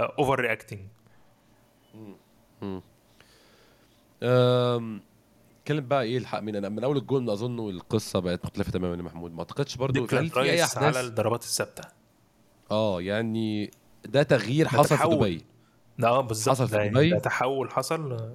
[0.04, 0.80] overreacting
[2.62, 2.82] أم،
[5.62, 9.02] اتكلم بقى إيه الحق مين أنا من أول الجول أظن القصة بقت مختلفة تماما يا
[9.02, 9.32] محمود.
[9.32, 11.82] ما أعتقدش برضو في أي رايس على أحداث؟ الضربات الثابتة.
[12.70, 13.70] آه يعني
[14.04, 15.16] ده تغيير ده حصل في تحول.
[15.16, 15.44] دبي.
[15.98, 16.48] ده آه بالظبط.
[16.56, 17.10] حصل في يعني دبي.
[17.10, 18.30] ده تحول حصل.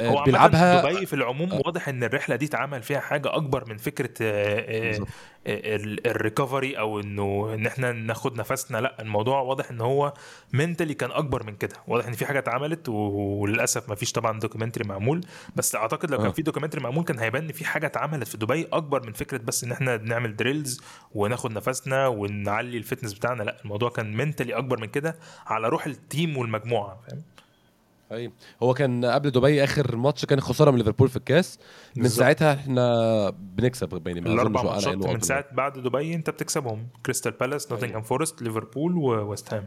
[0.00, 4.96] بيلعبها دبي في العموم واضح إن الرحلة دي اتعمل فيها حاجة أكبر من فكرة آه،
[4.96, 5.06] آه،.
[5.46, 8.78] ال recovery أو إنه إن إحنا ناخد نفسنا.
[8.78, 10.12] لأ الموضوع واضح إن هو
[10.52, 11.76] mentally كان أكبر من كده.
[11.86, 15.20] واضح إن في حاجة اتعملت وللأسف ما فيش طبعا documentary معمول.
[15.56, 16.30] بس أعتقد لو كان آه.
[16.30, 19.64] في documentary معمول كان هيبان إن في حاجة اتعملت في دبي أكبر من فكرة بس
[19.64, 20.80] إن إحنا بنعمل drills
[21.14, 23.42] وناخد نفسنا ونعلي ال fitness بتاعنا.
[23.42, 27.22] لأ الموضوع كان mentally أكبر من كده على روح ال team والمجموعة فاهم؟
[28.12, 31.58] اي هو كان قبل دبي آخر ماتش كان خسارة من ليفربول في الكاس.
[31.96, 32.20] من بالظبط.
[32.20, 36.86] ساعتها إحنا بنكسب باين ما الاربع ماتشات من ساعة بعد دبي انت بتكسبهم.
[37.06, 39.66] كريستال بالاس نوتنغهام فورست ليفربول وويست هام.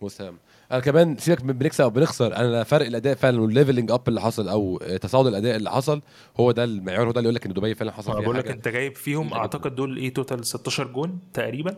[0.00, 0.38] وسام
[0.72, 4.20] أنا كمان سيبك من بنكسب أو بنخسر أنا فرق الأداء فعلا وال leveling up اللي
[4.20, 6.02] حصل أو تصاعد الأداء اللي حصل
[6.40, 8.48] هو ده المعيار هو ده اللي يقول لك إن دبي فعلا حصل فيها بقول لك
[8.48, 11.76] أنت جايب فيهم أعتقد دول إيه total 16 جون تقريبا؟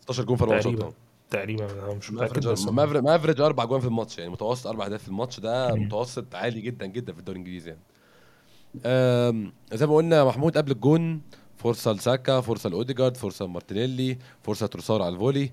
[0.00, 0.94] 16 جون في أربع ماتشات
[1.30, 5.08] تقريبا أنا مش متأكد بس مافرج- أربع جوان في الماتش يعني متوسط أربع أهداف في
[5.08, 5.74] الماتش ده.
[5.74, 7.80] متوسط عالي جدا جدا في الدوري الإنجليزي يعني.
[9.72, 11.20] زي ما قلنا محمود قبل الجون
[11.56, 15.50] فرصة لساكا فرصة لأوديجارد فرصة لمارتينيلي فرصة تروسار على ال volley.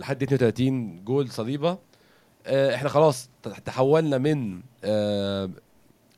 [0.00, 1.78] لحد 32 جول صليبة.
[2.46, 3.28] أه، إحنا خلاص
[3.64, 4.60] تحولنا من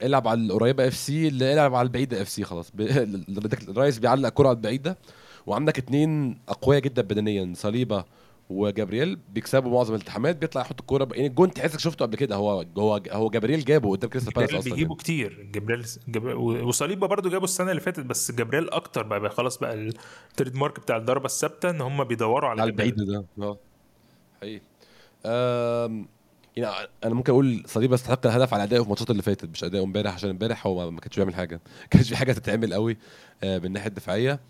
[0.03, 2.73] العب على القريبة FC لالعب على البعيدة FC خلاص.
[3.69, 4.97] الرايس بيعلق كره على البعيدة.
[5.49, 8.05] وعندك اتنين أقوياء جدا بدنيا صليبة
[8.51, 12.37] وجابرييل بيكسبوا معظم الالتحامات بيطلع يحط الكورة ب- يعني الجون تحسك شفته قبل كده.
[12.37, 15.03] هو هو هو جابرييل جابه قدام كريستال بالاس أصلا بيجيبوا يعني.
[15.03, 15.49] كتير.
[15.53, 19.75] جبريل جبريل وصليبا برضو جابوا السنة اللي فاتت بس جبريل أكتر بقى, بقى خلاص بقى
[20.31, 22.71] ال trademark بتاع الضربة الثابتة إن هم بيدوروا على على.
[22.71, 23.59] البعيد ده آه.
[24.41, 24.61] حقيقي.
[25.27, 26.09] أم،
[26.57, 29.85] يعني أنا ممكن أقول صليبة استحق الهدف على أدائه في الماتشات اللي فاتت مش اداؤه
[29.85, 31.55] امبارح عشان امبارح هو ما- كانش بيعمل حاجة.
[31.83, 32.97] ما كانش في حاجة تتعمل قوي
[33.45, 34.41] آه، من الناحية الدفاعية.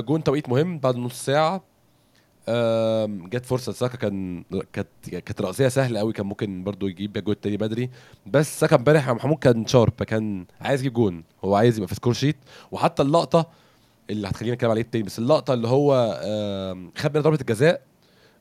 [0.00, 1.62] جون توقيت مهم بعد نص ساعة.
[2.48, 7.34] آم، جت فرصة ساكا كان كانت كانت رأسية سهلة قوي كان ممكن برضو يجيب جول
[7.34, 7.90] تاني بدري.
[8.26, 11.24] بس ساكا امبارح يا محمود كان sharp كان عايز يجيب جون.
[11.44, 12.36] هو عايز يبقى في score sheet
[12.72, 13.46] وحتى اللقطة
[14.10, 16.14] اللي هتخلينا نتكلم عليه تاني بس اللقطة اللي هو
[16.96, 17.82] خد منها ضربة الجزاء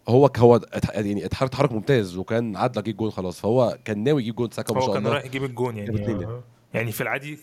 [0.09, 0.61] هو هو
[0.93, 3.39] يعني اتحرك تحرك ممتاز وكان عدى يجيب جون خلاص.
[3.39, 5.13] فهو كان ناوي يجيب جون ساكا ما هو شاء كان الله.
[5.15, 6.25] رايح يجيب الجون يعني.
[6.25, 6.43] آه.
[6.73, 7.39] يعني في العادي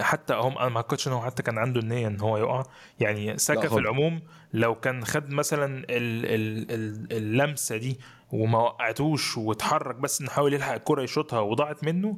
[0.00, 2.62] حتى هم أنا ما أعتقدش إن هو حتى كان عنده النية إن هو يقع.
[3.00, 3.76] يعني ساكا في.
[3.78, 4.20] العموم
[4.52, 8.00] لو كان خد مثلا ال ال ال اللمسة دي
[8.32, 12.16] وما وقعتوش واتحرك بس إنه حاول يلحق الكرة يشوطها وضاعت منه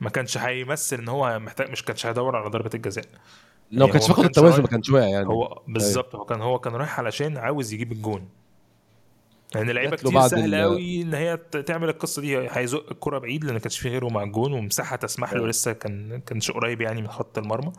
[0.00, 3.04] ما كانش هيمثل إن هو محتاج مش كانش هيدور على ضربة الجزاء.
[3.72, 5.26] لو يعني كانش كانش التوازن ما كانش واقع يعني.
[5.26, 8.28] هو بالظبط هو كان هو كان رايح علشان عاوز يجيب الجون.
[9.54, 11.36] يعني لعيبه كتير بعد سهل ال- قوي إن هي
[11.66, 12.38] تعمل القصة دي.
[12.50, 15.48] هيزق الكرة بعيد لأن ما كانش في غيره مع الجون ومساحة تسمح له أيوة.
[15.50, 17.72] لسه كان كانش قريب يعني من خط المرمى.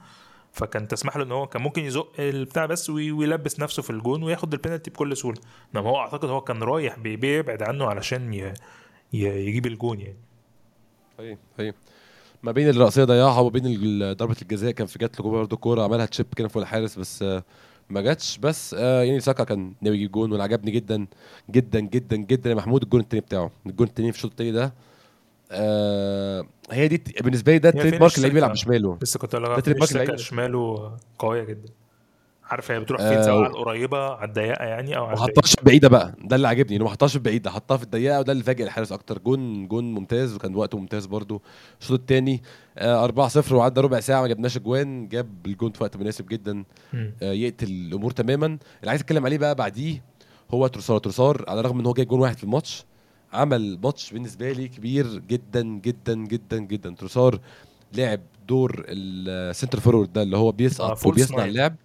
[0.53, 4.23] فكان تسمح له إن هو كان ممكن يزق البتاع بس وي- ويلبس نفسه في الجون
[4.23, 5.37] وياخد البينالتي بكل سهولة.
[5.75, 8.37] إنما هو أعتقد هو كان رايح بي- بيبعد عنه علشان ي...
[9.13, 9.23] ي...
[9.47, 10.17] يجيب الجون يعني.
[11.19, 11.73] أيوه أيوه
[12.43, 16.05] ما بين الرأسية ضيعها وما بين ضربة الجزاء كان في جات له برضه كورة عملها
[16.05, 17.43] chip كده فوق الحارس بس آه،
[17.89, 21.07] ما جاتش بس آه، يعني ساكا كان ناوي يجيب جون وأنا عجبني جدا
[21.51, 24.73] جدا جدا جدا يا محمود الجون التاني بتاعه الجون التاني في الشوط التاني ده
[25.51, 28.51] آه هي دي بالنسبة لي ده ال trademark اللي بيلعب.
[28.51, 30.15] بشماله لسه كنت أقول ده trademark.
[30.15, 31.69] شماله قوية جدا
[32.49, 35.21] عارف هي بتروح آه، فين سواء و- على القريبة على الضيقة يعني أو على ما.
[35.21, 36.15] حطهاش بعيدة بقى.
[36.23, 39.19] ده اللي عاجبني إنه ما حطهاش بعيدة حطها في الضيقة وده اللي فاجئ الحارس أكتر.
[39.19, 41.41] جون جون ممتاز وكان وقته ممتاز برضه.
[41.81, 42.41] الشوط التاني
[42.77, 46.63] آه 4-0 وعدى ربع ساعة ما جبناش اجوان جاب الجون في وقت مناسب جدا.
[46.93, 48.45] آه، يقتل الأمور تماما.
[48.45, 50.03] اللي عايز أتكلم عليه بقى بعديه
[50.51, 50.97] هو تروسار.
[50.97, 52.85] تروسار على الرغم إن هو جايب جون واحد في الماتش
[53.33, 56.95] عمل ماتش بالنسبة لي كبير جدا جدا جدا جدا.
[56.95, 57.39] تروسار
[57.93, 61.45] لعب دور ال center forward ده اللي هو آه، بيسقط false وبيصنع.
[61.45, 61.75] اللعب.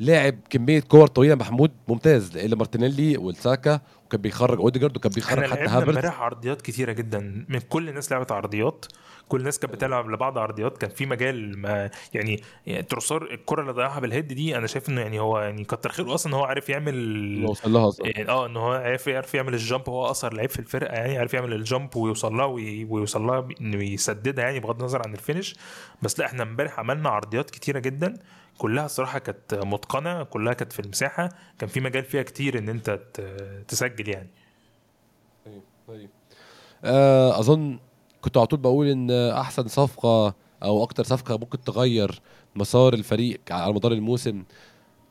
[0.00, 5.60] لعب كمية كور طويلة محمود ممتاز اللي مارتينيلي والساكا وكان بيخرج أوديجارد وكان بيخرج حتى
[5.60, 8.86] هافرتز امبارح عرضيات كتيرة جدا من كل الناس لعبت عرضيات.
[9.28, 12.42] كل الناس كانت بتلعب لبعض عرضيات كان في مجال ما يعني,
[12.88, 16.14] تروسار الكرة اللي ضيعها بال head دي أنا شايف إنه يعني هو يعني كتر خيره
[16.14, 18.06] أصلا هو عارف يعمل وصل لها أصلا.
[18.06, 21.18] يعني آه إن هو عارف يعرف يعمل ال jump هو اقصر لعيب في الفرقة يعني
[21.18, 25.14] عارف يعمل ال jump ويوصل لها وي- ويوصل لها إنه يسددها يعني بغض النظر عن
[25.14, 25.54] ال finish
[26.02, 28.14] بس لأ إحنا امبارح عملنا عرضيات كتيرة جدا
[28.58, 33.00] كلها الصراحة كانت متقنة كلها كانت في المساحة كان في مجال فيها كتير إن أنت
[33.68, 34.28] تسجل يعني.
[35.46, 36.10] طيب، طيب.
[36.84, 37.78] آه، أظن
[38.24, 42.20] كنت على طول بقول إن أحسن صفقة أو أكتر صفقة ممكن تغير
[42.56, 44.44] مسار الفريق على مدار الموسم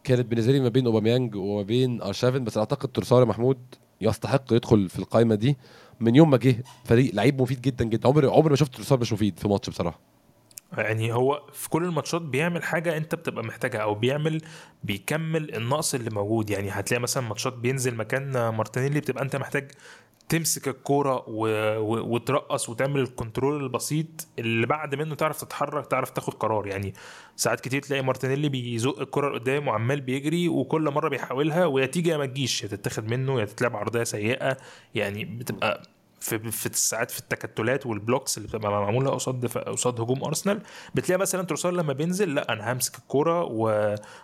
[0.04, 3.58] كانت بالنسبة لي ما بين أوباميانج وما بين ارشافن بس أعتقد ترساري محمود
[4.02, 5.58] يستحق يدخل في القائمه دي.
[6.00, 8.08] من يوم ما جه فريق لعيب مفيد جدا جدا.
[8.10, 10.00] عمري عمري ما شفت ترسار مش مفيد في ماتش بصراحة.
[10.78, 14.42] يعني هو في كل الماتشات بيعمل حاجة أنت بتبقى محتاجها أو بيعمل
[14.84, 16.50] بيكمل النقص اللي موجود.
[16.50, 19.72] يعني هتلاقي مثلا ماتشات بينزل مكان مارتينيلي بتبقى أنت محتاج
[20.30, 21.48] تمسك الكورة و...
[21.78, 22.16] و...
[22.16, 26.68] وترقص وتعمل ال control البسيط اللي بعد منه تعرف تتحرك تعرف تاخد قرار.
[26.68, 26.94] يعني
[27.36, 32.18] ساعات كتير تلاقي مارتينيلي بيزق الكرة لقدام وعمال بيجري وكل مرة بيحاولها ويا تيجي يا
[32.18, 34.58] ما تجيش يا تتاخد منه يا تتلعب عرضية سيئة.
[34.96, 35.84] يعني بتبقى
[36.24, 40.62] في في الساعات في التكتلات وال blocks اللي بتبقى معمولة قصاد قصاد هجوم أرسنال
[40.96, 43.44] بتلاقي مثلا تروسار لما بينزل لأ أنا همسك الكورة.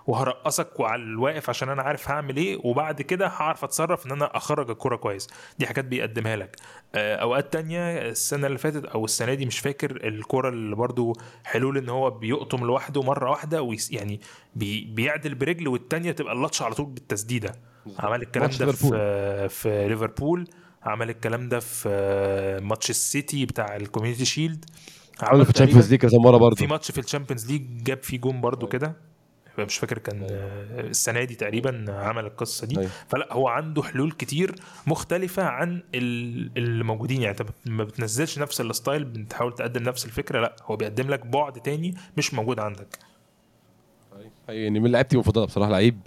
[0.07, 4.69] وهرقصك وعلى الواقف عشان أنا عارف هعمل إيه وبعد كده هعرف أتصرف إن أنا أخرج
[4.69, 5.27] الكورة كويس.
[5.59, 6.55] دي حاجات بيقدمها لك.
[6.95, 11.77] آه، أوقات تانية السنة اللي فاتت أو السنة دي مش فاكر الكورة اللي برضو حلول
[11.77, 14.21] إن هو بيقطم لوحده مرة واحدة ويس يعني
[14.55, 14.85] بي...
[14.85, 17.51] بيعدل برجل والتانية تبقى اللطشه على طول بالتسديدة.
[17.99, 20.47] عمل الكلام ده في في ليفربول.
[20.83, 24.65] عمل الكلام ده في ماتش السيتي بتاع ال Community Shield.
[25.21, 26.55] عملوا في ال Champions League كذا مرة برضه.
[26.55, 28.95] في ماتش في ال Champions League جاب فيه جون برضو كده.
[29.59, 30.27] مش فاكر كان
[30.79, 32.79] السنة دي تقريبا عمل القصة دي.
[32.79, 32.91] أيوة.
[33.07, 34.55] فلا هو عنده حلول كتير
[34.87, 37.21] مختلفة عن ال- اللي موجودين.
[37.21, 40.41] يعني أنت ما بتنزلش نفس ال style بتحاول تقدم نفس الفكرة.
[40.41, 42.97] لا هو بيقدم لك بعد تاني مش موجود عندك.
[44.49, 45.99] يعني من لعيبتي المفضلة بصراحة لعيب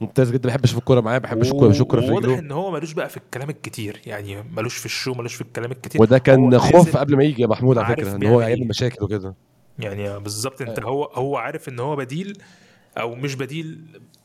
[0.00, 0.48] ممتاز جدا.
[0.48, 3.50] بحب أشوف الكورة معاه بحب أشوف الكورة في واضح إن هو ملوش بقى في الكلام
[3.50, 6.02] الكتير يعني ملوش في ال show ملوش في الكلام الكتير.
[6.02, 8.46] وده كان خوف قبل ما يجي يا محمود على فكرة إن هو إيه.
[8.46, 9.34] هيعمل مشاكل وكده.
[9.78, 10.90] يعني بالظبط أنت أيوة.
[10.90, 12.38] هو هو عارف إن هو بديل
[12.98, 13.80] أو مش بديل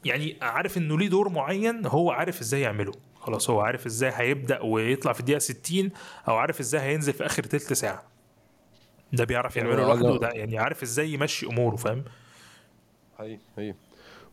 [0.05, 2.91] يعني عارف إنه ليه دور معين هو عارف إزاي يعمله.
[3.15, 5.89] خلاص هو عارف إزاي هيبدأ ويطلع في الدقيقة 60
[6.27, 8.03] أو عارف إزاي هينزل في آخر تلت ساعة.
[9.13, 12.03] ده بيعرف يعمله أنا- لوحده ده يعني عارف إزاي يمشي أموره فاهم؟
[13.19, 13.75] أيوه أيوه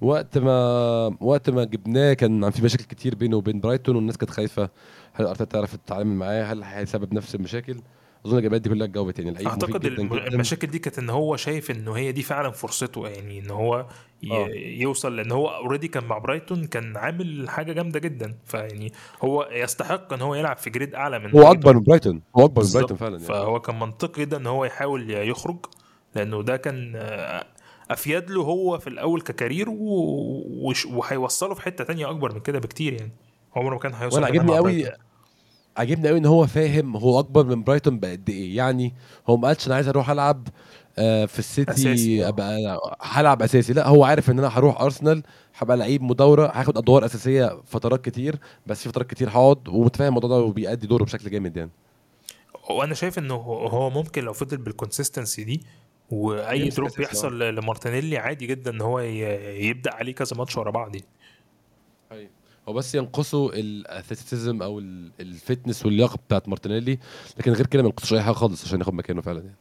[0.01, 4.69] وقت ما وقت ما جبناه كان في مشاكل كتير بينه وبين برايتون والناس كانت خايفة
[5.13, 7.77] هل أرتيتا تعرف تتعامل معاه هل هيسبب نفس المشاكل
[8.27, 10.99] أظن الإجابات دي كلها اتجاوبت يعني لعيب مفيد أعتقد جدا الم- جدا المشاكل دي كانت
[10.99, 13.87] إن هو شايف انه هي دي فعلا فرصته يعني إن هو
[14.23, 14.49] ي- آه.
[14.83, 18.93] يوصل لأن هو already كان مع برايتون كان عامل حاجة جامدة جدا فيعني
[19.25, 21.51] هو يستحق إن هو يلعب في grade أعلى من هو.
[21.53, 22.71] أكبر من برايتون هو أكبر من.
[22.75, 25.59] برايتون فعلا يعني فهو كان منطقي جدا إن هو يحاول يخرج
[26.15, 27.47] لأنه ده كان آه،
[27.91, 29.69] أفيد له هو في الأول ك career
[30.87, 33.13] وهيوصله في حتة تانية أكبر من كده بكتير يعني
[33.57, 34.85] عمره ما كان هيوصل وأنا مع قوي.
[35.77, 38.95] عاجبني قوي إن هو فاهم هو أكبر من برايتون بقد إيه يعني
[39.29, 40.49] هو ما قالش أنا عايز أروح ألعب
[40.99, 42.29] آه، في السيتي أساسي،.
[42.29, 45.23] أبقى هلعب أساسي لا هو عارف إن أنا هروح أرسنال
[45.59, 50.31] هبقى لعيب مدورة هاخد أدوار أساسية فترات كتير بس في فترات كتير هقعد ومتفاهم الموضوع
[50.31, 51.71] ده وبيأدي دوره بشكل جامد يعني
[52.71, 55.61] وأنا شايف إنه هو ممكن لو فضل بال consistency دي
[56.11, 60.95] وأي drop أساسي، يحصل لمارتينيلي عادي جدا إن هو يبدأ عليه كذا ماتش ورا بعض
[60.95, 61.07] يعني.
[62.69, 66.99] هو بس ينقصه ال athleticism أو ال- ال fitness واللياقة بتاعت مارتينيلي
[67.39, 69.57] لكن غير كده ما ينقصش أي حاجة خالص عشان ياخد مكانه فعلا يعني.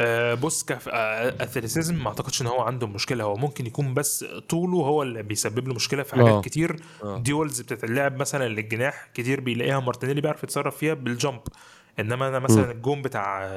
[0.00, 3.24] آه، بص ك athleticism ما أعتقدش إن هو عنده مشكلة.
[3.24, 6.40] هو ممكن يكون بس طوله هو اللي بيسبب له مشكلة في حاجات آه.
[6.40, 6.76] كتير.
[7.02, 7.18] آه.
[7.18, 11.40] duels بتتلعب مثلا للجناح كتير بيلاقيها مارتينيلي بيعرف يتصرف فيها بالجمب.
[12.00, 13.50] إنما أنا مثلا الجون بتاع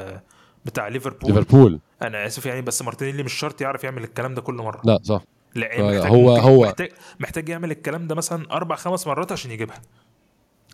[0.66, 1.30] بتاع ليفربول.
[1.34, 1.80] ليفربول.
[2.02, 4.82] أنا آسف يعني بس مارتينيلي مش شرط يعرف يعمل الكلام ده كل مرة.
[4.84, 5.22] لا صح.
[5.56, 9.82] لأن محتاج هو- هو- محتاج محتاج يعمل الكلام ده مثلا أربع خمس مرات عشان يجيبها.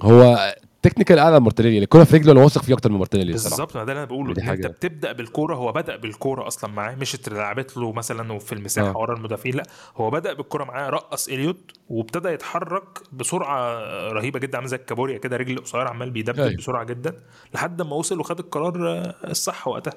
[0.01, 3.31] هو technical أعلى من مارتينيلي يعني الكوره في رجله أنا واثق فيه أكتر من مارتينيلي
[3.31, 4.67] بالظبط ما ده اللي أنا بقوله دي إن أنت حاجة.
[4.67, 8.97] بتبدأ بالكورة هو بدأ بالكورة أصلا معاه مش اتلعبت له مثلا وفي المساحة آه.
[8.97, 9.63] ورا المدافعين لا
[9.97, 13.79] هو بدأ بالكورة معاه رقص إليوت وابتدى يتحرك بسرعة
[14.11, 16.57] رهيبة جدا عامل زي الكابوريا كده رجل قصير عمال بيدبدب أيوة.
[16.57, 17.13] بسرعة جدا
[17.53, 18.75] لحد ما وصل وخد القرار
[19.23, 19.93] الصح وقتها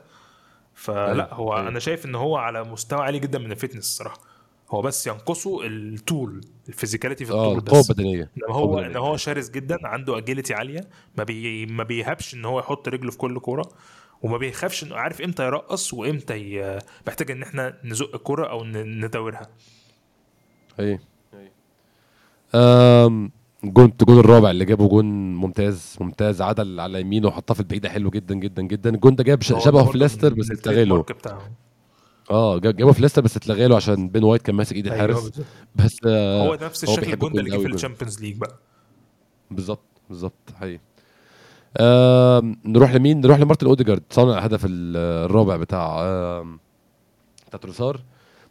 [0.74, 1.34] فلا أيوة.
[1.34, 1.68] هو أيوة.
[1.68, 4.31] أنا شايف إن هو على مستوى عالي جدا من ال fitness الصراحة
[4.72, 9.50] هو بس ينقصه الطول ال physicality في الطول القوه البدنيه انما هو إن هو شرس
[9.50, 13.68] جدا عنده agility عالية ما بي ما بيهابش إن هو يحط رجله في كل كورة
[14.22, 16.78] وما بيخافش إنه عارف إمتى يرقص وإمتى ي...
[17.06, 19.46] محتاج إن إحنا نزق الكورة أو ندورها.
[20.80, 20.98] أي.
[22.54, 23.30] أم،
[23.64, 28.10] جون الجون الرابع اللي جابه جون ممتاز ممتاز عدل على يمينه وحطها في البعيدة حلو
[28.10, 28.90] جدا جدا جدا.
[28.90, 31.50] الجون ده جاب شبهه في ليستر بس التريد اتلغى له مارك بتاعه
[32.32, 35.46] آه جاب- جابه في بس اتلغى له عشان بين وايت كان ماسك ايد الحارس بالظبط.
[35.76, 37.66] بس آه هو نفس هو الشكل الجون ده اللي جه في.
[37.74, 38.58] ال Champions League بقى.
[39.50, 40.80] بالظبط بالظبط حقيقي.
[41.80, 46.58] آم، نروح لمين؟ نروح لمارتن أوديجارد صانع الهدف ال- الرابع بتاع آم،
[47.48, 48.00] بتاع تروسار.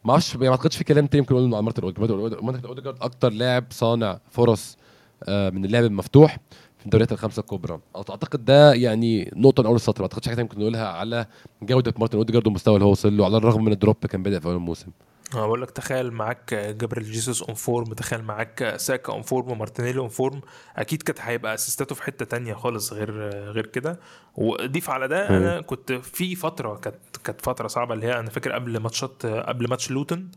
[0.06, 2.44] ما أعرفش يعني ما أعتقدش في كلام تاني ممكن نقوله عن مارتن أوديجارد.
[2.44, 4.78] مارتن أوديجارد أكتر لاعب صانع فرص
[5.24, 6.38] آه، من اللعب المفتوح.
[6.82, 7.80] في الدوريات الخمسة الكبرى.
[7.96, 10.02] أعتقد ده يعني نقطة من أول السطر.
[10.02, 11.26] ما أعتقدش حاجة ممكن نقولها على
[11.64, 14.40] جودة مارتن أوديجارد والمستوى اللي هو وصل له على الرغم من ال drop كان بادئ
[14.40, 14.92] في أول الموسم.
[15.34, 20.00] أنا بقول لك تخيل معاك جابريل جيسوس on form تخيل معاك ساكا on form ومارتينيلي
[20.00, 20.42] on form
[20.76, 23.12] أكيد كانت هيبقى أسيستاته في حتة تانية خالص غير
[23.52, 24.00] غير كده.
[24.36, 25.30] وضيف على ده.
[25.30, 29.70] أنا كنت في فترة كانت كانت فترة صعبة اللي هي أنا فاكر قبل ماتشات قبل
[29.70, 30.28] ماتش لوتن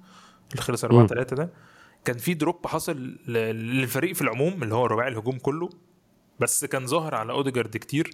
[0.50, 1.06] اللي خلص 4 مم.
[1.06, 1.50] 3 ده
[2.04, 2.96] كان في drop حصل
[3.28, 5.70] للفريق في العموم اللي هو رباعي الهجوم كله.
[6.40, 8.10] بس كان ظاهر على أوديجارد كتير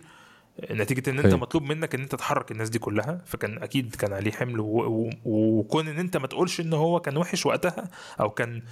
[0.71, 1.39] نتيجة إن أنت حلو.
[1.39, 4.57] مطلوب منك إن أنت تحرك الناس دي كلها فكان أكيد كان عليه حمل
[5.25, 8.63] وكون إن أنت ما تقولش إن هو كان وحش وقتها أو كان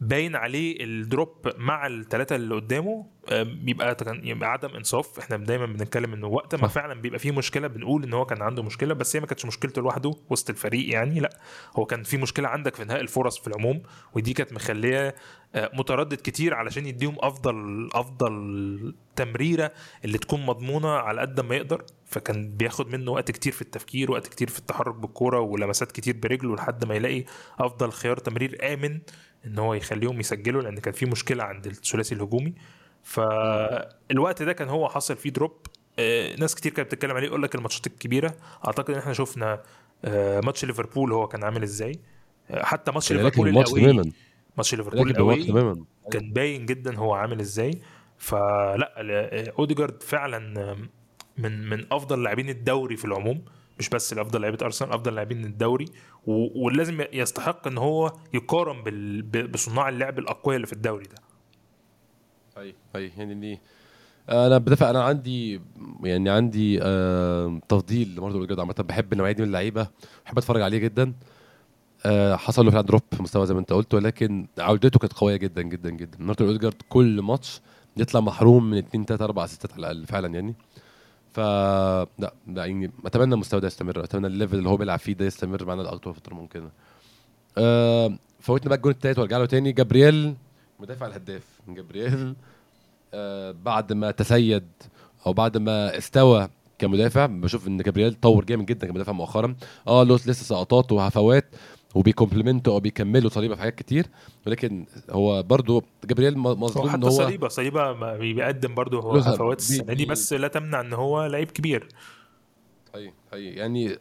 [0.00, 5.18] باين عليه ال drop مع الثلاثه اللي قدامه آه، بيبقى يبقى عدم انصاف.
[5.18, 6.68] إحنا دايما بنتكلم إنه وقت ما.
[6.68, 9.82] فعلا بيبقى فيه مشكلة بنقول إن هو كان عنده مشكلة بس هي ما كانتش مشكلته
[9.82, 11.30] لوحده وسط الفريق يعني لأ.
[11.76, 13.82] هو كان في مشكلة عندك في انهاء الفرص في العموم
[14.14, 15.14] ودي كانت مخليه
[15.54, 19.72] آه، متردد كتير علشان يديهم أفضل أفضل تمريرة
[20.04, 21.84] اللي تكون مضمونة على قد ما يقدر.
[22.06, 26.54] فكان بياخد منه وقت كتير في التفكير وقت كتير في التحرك بالكورة ولمسات كتير برجله
[26.54, 27.24] لحد ما يلاقي
[27.58, 29.00] أفضل خيار تمرير آمن
[29.46, 32.54] إن هو يخليهم يسجلوا لأن كان في مشكلة عند الثلاثي الهجومي.
[33.02, 35.66] فالوقت ده كان هو حصل فيه drop
[35.98, 38.36] آه، ناس كتير كانت بتتكلم عليه يقول لك الماتشات الكبيرة.
[38.66, 39.62] أعتقد إن إحنا شفنا
[40.04, 42.00] آه، ماتش ليفربول هو كان عامل إزاي.
[42.50, 44.12] آه، حتى ماتش ليفربول تماما.
[44.56, 45.12] ماتش ليفربول
[46.12, 47.80] كان باين جدا هو عامل إزاي.
[48.18, 48.92] فلا
[49.58, 50.38] أوديجارد فعلا
[51.38, 53.44] من من أفضل لاعبين الدوري في العموم.
[53.78, 55.84] مش بس الافضل لعيبة أرسنال أفضل لاعبين الدوري
[56.26, 58.82] ولازم يستحق إن هو يقارن
[59.52, 61.16] بصناع اللعب الأقوياء اللي في الدوري ده.
[62.62, 63.60] اي اي يعني إني-
[64.32, 65.60] أنا بدافع أنا عندي
[66.02, 68.74] يعني عندي آه تفضيل لمارتن اوديجارد عامة.
[68.88, 69.88] بحب النوعية دي من اللعيبة
[70.24, 71.12] بحب أتفرج عليه جدا.
[72.06, 75.62] آه حصل له فعلا drop مستوى زي ما أنت قلت ولكن عودته كانت قوية جدا
[75.62, 76.18] جدا جدا.
[76.20, 77.60] مارتن أوديجارد كل ماتش
[77.96, 80.54] يطلع محروم من 2 3 4 اسيستات على الأقل فعلا يعني.
[81.36, 84.04] ف لا لا يعني أتمنى المستوى ده يستمر.
[84.04, 86.70] أتمنى ال level اللي هو بيلعب فيه ده يستمر معانا لاطول فترة ممكنة.
[87.58, 89.72] آه فوتنا بقى الجون التالت وارجع له تاني.
[89.72, 90.34] جابرييل
[90.80, 91.42] مدافع الهداف.
[91.68, 92.34] جابرييل
[93.14, 94.66] آه بعد ما تسيد
[95.26, 99.56] أو بعد ما استوى كمدافع بشوف إن جابرييل طور جامد جدا كمدافع مؤخرا.
[99.88, 101.44] آه لسه سقطات وهفوات
[101.94, 104.06] وبي complement وا أو بيكملوا صليبة في حاجات كتير
[104.46, 109.16] ولكن هو برضو جابرييل مظلوم إن هو صليبة صليبة ما بيقدم برضه هو.
[109.16, 111.88] هفوات السنة دي بس لا تمنع إن هو لعيب كبير
[112.94, 113.96] حقيقي حقيقي يعني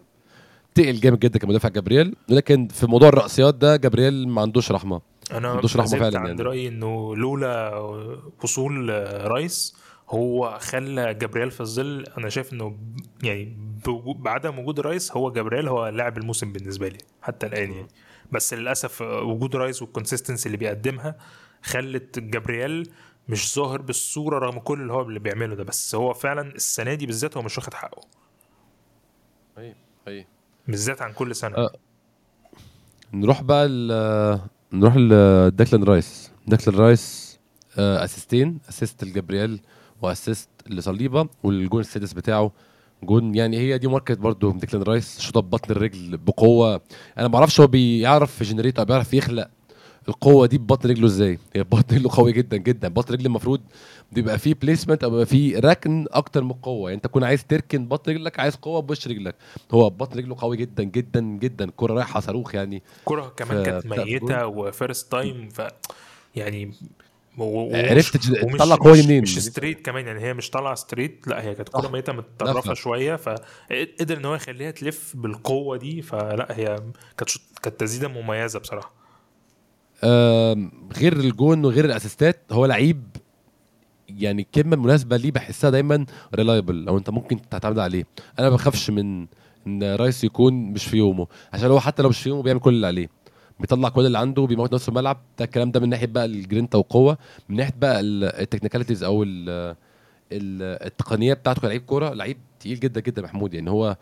[0.75, 5.47] تقل جامد جدا كمدافع جابرييل ولكن في موضوع الرأسيات ده جابرييل ما عندوش رحمة أنا
[5.47, 6.41] عندوش ما رحمة زلت فعلا عند يعني.
[6.41, 7.75] رأيي إنه لولا
[8.43, 8.89] وصول
[9.31, 9.75] رايس
[10.09, 12.05] هو خلى جابرييل في الظل.
[12.17, 12.77] أنا شايف إنه
[13.23, 13.57] يعني
[14.05, 17.87] بعدم وجود رايس هو جابرييل هو لاعب الموسم بالنسبة لي حتى الآن يعني.
[18.31, 21.15] بس للأسف وجود رايس وال consistency اللي بيقدمها
[21.63, 22.91] خلت جابرييل
[23.29, 25.63] مش ظاهر بالصورة رغم كل اللي هو اللي بيعمله ده.
[25.63, 28.01] بس هو فعلا السنة دي بالذات هو مش واخد حقه.
[29.55, 30.27] حقيقي حقيقي
[30.67, 31.57] بالذات عن كل سنة.
[31.57, 31.71] أه.
[33.13, 33.67] نروح بقى
[34.73, 36.31] نروح لداكلان رايس.
[36.47, 37.39] داكلان رايس
[37.77, 39.61] assistين assist لجابرييل.
[40.01, 42.51] و assist لصليبة والجون السادس بتاعه
[43.03, 46.81] جون يعني هي دي mark ت برضو ديكلان رايس شوطه ببطن الرجل بقوة.
[47.17, 49.49] أنا ما أعرفش هو بيعرف generate أو بيعرف يخلق
[50.09, 51.39] القوة دي ببطن رجله إزاي.
[51.55, 52.87] هي بطن رجله قوي جدا جدا.
[52.87, 53.61] بطن رجل المفروض
[54.11, 56.89] بيبقى فيه placement أو بيبقى فيه ركن أكتر من قوة.
[56.89, 59.35] يعني أنت تكون عايز تركن بطن رجلك عايز قوة بوش رجلك.
[59.71, 61.65] هو بطن رجله قوي جدا جدا جدا.
[61.65, 62.83] الكره رايحة صاروخ يعني.
[63.05, 65.61] كرة كمان ف- كانت ميتة و first time ف
[66.35, 66.71] يعني
[67.39, 69.21] عرفت تج- ومش- تطلع مش- منين.
[69.21, 72.73] مش straight كمان يعني هي مش طالعة straight لا هي كانت ميتة متطرفة لفة.
[72.73, 76.65] شوية فقدر إن هو يخليها تلف بالقوة دي فلا هي
[77.17, 77.29] كانت
[77.63, 78.91] كانت تسديدة مميزة بصراحة
[80.03, 83.03] آم، غير الجون وغير ال assistات هو لعيب
[84.09, 86.05] يعني الكلمة المناسبه ليه بحسها دايما
[86.35, 88.03] reliable أو أنت ممكن تعتمد عليه
[88.39, 89.27] أنا ما بخافش من
[89.67, 92.73] إن رايس يكون مش في يومه عشان هو حتى لو مش في يومه بيعمل كل
[92.73, 93.09] اللي عليه
[93.59, 95.17] بيطلع كل اللي عنده بيموت نفسه في الملعب.
[95.39, 97.17] ده الكلام ده من ناحية بقى الجرينتا والقوه
[97.49, 99.49] من ناحية بقى ال technicalities أو ال
[100.31, 102.13] ال التقنية بتاعته كلاعب كورة.
[102.13, 103.53] لعيب تقيل جدا جدا محمود.
[103.53, 103.97] يعني هو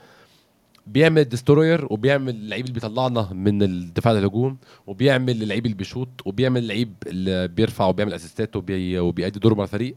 [0.88, 6.94] بيعمل destroyer وبيعمل اللعيب اللي بيطلعنا من الدفاع للهجوم وبيعمل اللعيب اللي بيشوط وبيعمل اللعيب
[7.08, 9.00] اللي بيرفع وبيعمل assistات وبي...
[9.00, 9.96] وبيأدي دوره مع الفريق.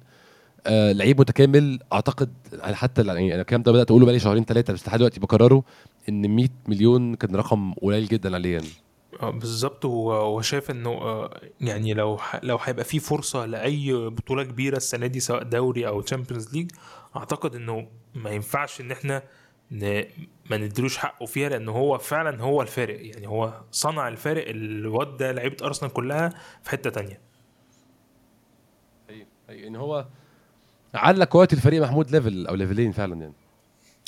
[0.66, 1.78] آه لعيب متكامل.
[1.92, 2.28] أعتقد
[2.62, 5.62] حتى يعني أنا الكلام ده بدأت أقوله بقالي شهرين ثلاثة بس لحد دلوقتي بكرره
[6.08, 8.85] إن 100 مليون كان رقم قليل جدا عليه يعني.
[9.22, 9.84] آه، بالظبط.
[9.84, 15.42] وشايف إنه آه، يعني لو لو هيبقى في فرصة لأي بطولة كبيرة السنة دي سواء
[15.42, 16.70] دوري أو Champions League
[17.16, 19.22] أعتقد إنه ما ينفعش إن إحنا
[19.70, 20.04] ن...
[20.50, 23.06] ما نديلوش حقه فيها لأن هو فعلا هو الفارق.
[23.06, 26.28] يعني هو صنع الفارق اللي ودى لعيبة أرسنال كلها
[26.62, 27.20] في حتة تانية.
[29.10, 30.06] أيوه أيوه ان هو
[30.94, 33.34] علّى quality الفريق محمود level أو levelين فعلا يعني.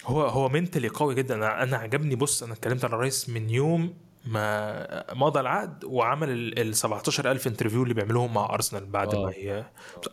[0.06, 1.62] هو هو mentally قوي جدا.
[1.62, 2.14] أنا عجبني.
[2.14, 3.94] بص أنا اتكلمت على رايس من يوم
[4.28, 9.24] ما مضى العقد وعمل ال ال 17000 interview اللي بيعملوهم مع ارسنال بعد آه.
[9.24, 9.64] ما هي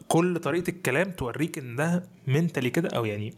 [0.07, 3.33] كل طريقة الكلام توريك إن ده mentally كده أو يعني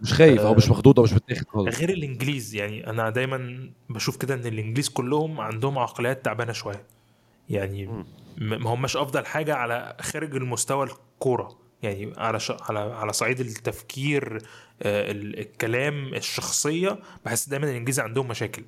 [0.00, 1.78] مش خايف أو مش مخضوض أو مش متاخد خالص.
[1.78, 6.82] غير الإنجليز يعني أنا دايما بشوف كده إن الإنجليز كلهم عندهم عقليات تعبانة شوية.
[7.50, 8.04] يعني
[8.38, 11.58] ما هماش أفضل حاجة على خارج المستوى الكورة.
[11.82, 12.50] يعني على ش...
[12.50, 14.36] على على صعيد التفكير
[14.82, 18.62] آه، ال- الكلام الشخصية بحس دايما الإنجليز عندهم مشاكل.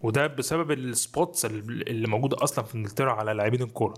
[0.00, 3.94] وده بسبب ال spots ال- اللي موجودة أصلا في إنجلترا على لاعبين الكورة.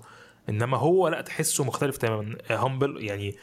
[0.48, 2.36] إنما هو لا تحسه مختلف تماما.
[2.50, 3.36] humble يعني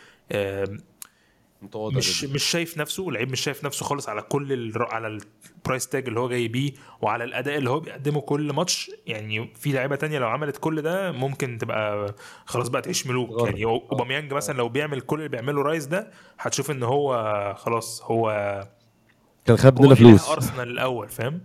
[1.61, 2.33] متواضع مش جدا.
[2.33, 4.73] مش شايف نفسه لعيب مش شايف نفسه خالص على كل ال...
[4.77, 5.19] على
[5.57, 8.91] ال price tag اللي هو جاي بيه وعلى الأداء اللي هو بيقدمه كل ماتش.
[9.07, 13.45] يعني في لعيبة تانية لو عملت كل ده ممكن تبقى خلاص بقى تعيش ملوك.
[13.47, 18.31] يعني اوباميانج مثلا لو بيعمل كل اللي بيعمله رايس ده هتشوف إن هو خلاص هو
[19.45, 20.29] كان خد مننا فلوس.
[20.29, 21.41] ارسنال الأول فاهم؟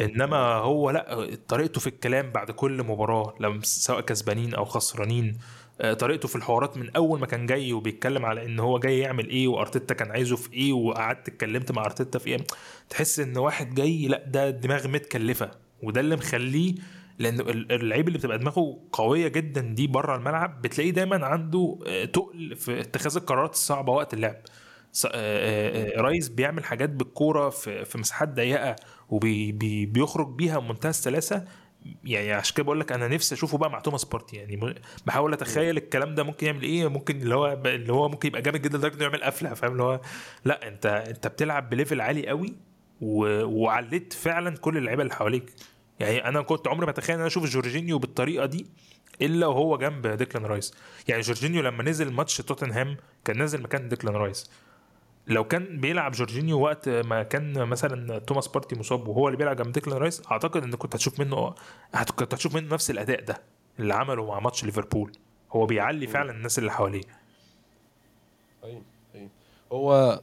[0.00, 5.38] إنما هو لا طريقته في الكلام بعد كل مباراة لما سواء كسبانين أو خسرانين
[5.80, 9.28] آه، طريقته في الحوارات من أول ما كان جاي وبيتكلم على إن هو جاي يعمل
[9.28, 12.36] إيه وأرتيتا كان عايزه في إيه وقعدت اتكلمت مع أرتيتا في إيه
[12.90, 15.50] تحس إن واحد جاي لا ده دماغ متكلفة
[15.82, 16.74] وده اللي مخليه
[17.18, 22.04] لأن ال- اللعيب اللي بتبقى دماغه قوية جدا دي بره الملعب بتلاقيه دايما عنده آه،
[22.04, 24.36] تقل في اتخاذ القرارات الصعبة وقت اللعب.
[25.06, 28.76] آه، آه، آه، رايس بيعمل حاجات بالكورة في في مساحات ضيقة
[29.08, 31.44] وبيخرج بيها بمنتهى السلاسة.
[32.04, 34.36] يعني عشان كده بقول لك أنا نفسي أشوفه بقى مع توماس بارتي.
[34.36, 34.74] يعني
[35.06, 38.62] بحاول أتخيل الكلام ده ممكن يعمل إيه ممكن اللي هو اللي هو ممكن يبقى جامد
[38.62, 40.00] جدا لدرجة إنه يعمل قفلة فاهم؟ اللي هو
[40.44, 42.56] لأ أنت أنت بتلعب ب level عالي قوي.
[43.00, 45.52] وعليت فعلا كل اللعيبة اللي حواليك.
[46.00, 48.66] يعني أنا كنت عمري ما أتخيل إن أنا أشوف جورجينيو بالطريقة دي
[49.22, 50.74] إلا وهو جنب ديكلان رايس.
[51.08, 54.50] يعني جورجينيو لما نزل ماتش توتنهام كان نازل مكان ديكلان رايس.
[55.26, 59.72] لو كان بيلعب جورجينيو وقت ما كان مثلا توماس بارتي مصاب وهو اللي بيلعب جنب
[59.72, 61.54] ديكلان رايس أعتقد إن كنت هتشوف منه
[62.16, 63.42] كنت هتشوف منه نفس الأداء ده
[63.78, 65.12] اللي عمله مع ماتش ليفربول.
[65.52, 67.02] هو بيعلي فعلا الناس اللي حواليه.
[68.64, 68.82] أيوه
[69.14, 69.28] أيوه.
[69.72, 70.20] هو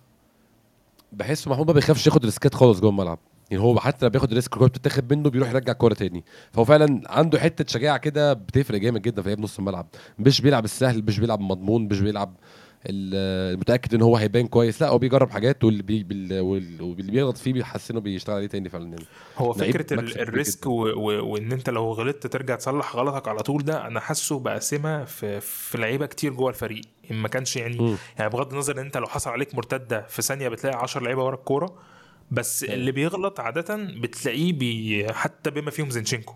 [1.11, 3.19] بحسه محمود ما بيخافش ياخد riskات خالص جوه الملعب.
[3.51, 6.23] يعني هو حتى لما بياخد risk الكوره بتتاخد منه بيروح يرجع الكوره تاني.
[6.51, 9.87] فهو فعلا عنده حتة شجاعة كده بتفرق جامد جدا في لعيب نص الملعب.
[10.19, 12.35] مش بيلعب السهل مش بيلعب مضمون مش بيلعب
[12.85, 17.53] المتاكد إن هو هيبان كويس لا هو بيجرب حاجات واللي بي بال- واللي بيغلط فيه
[17.53, 18.95] بيحسنه بيشتغل عليه تاني فعلا
[19.37, 20.71] هو فكرة ال risk و...
[20.71, 21.31] و...
[21.33, 24.61] وإن أنت لو غلطت ترجع تصلح غلطك على طول ده أنا حاسه بقى
[25.05, 27.95] في في لعيبة كتير جوه الفريق ما كانش يعني مم.
[28.17, 31.35] يعني بغض النظر إن أنت لو حصل عليك مرتدة في ثانية بتلاقي 10 لعيبة ورا
[31.35, 31.75] الكورة
[32.31, 32.75] بس أيوة.
[32.75, 36.33] اللي بيغلط عادة بتلاقيه بي حتى بما فيهم زينشينكو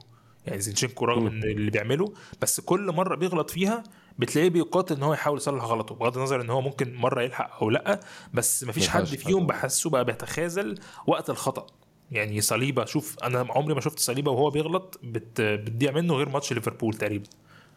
[0.47, 1.27] يعني زينشينكو رغم.
[1.27, 3.83] إن اللي بيعمله بس كل مرة بيغلط فيها
[4.19, 7.69] بتلاقيه بيقاتل إن هو يحاول يصلح غلطه بغض النظر إن هو ممكن مرة يلحق أو
[7.69, 7.99] لأ
[8.33, 9.47] بس مفيش حد فيهم.
[9.47, 11.67] بحسه بقى بيتخاذل وقت الخطأ.
[12.11, 15.41] يعني صليبة شوف أنا عمري ما شفت صليبة وهو بيغلط بت...
[15.41, 17.25] بتضيع منه غير ماتش ليفربول تقريبا.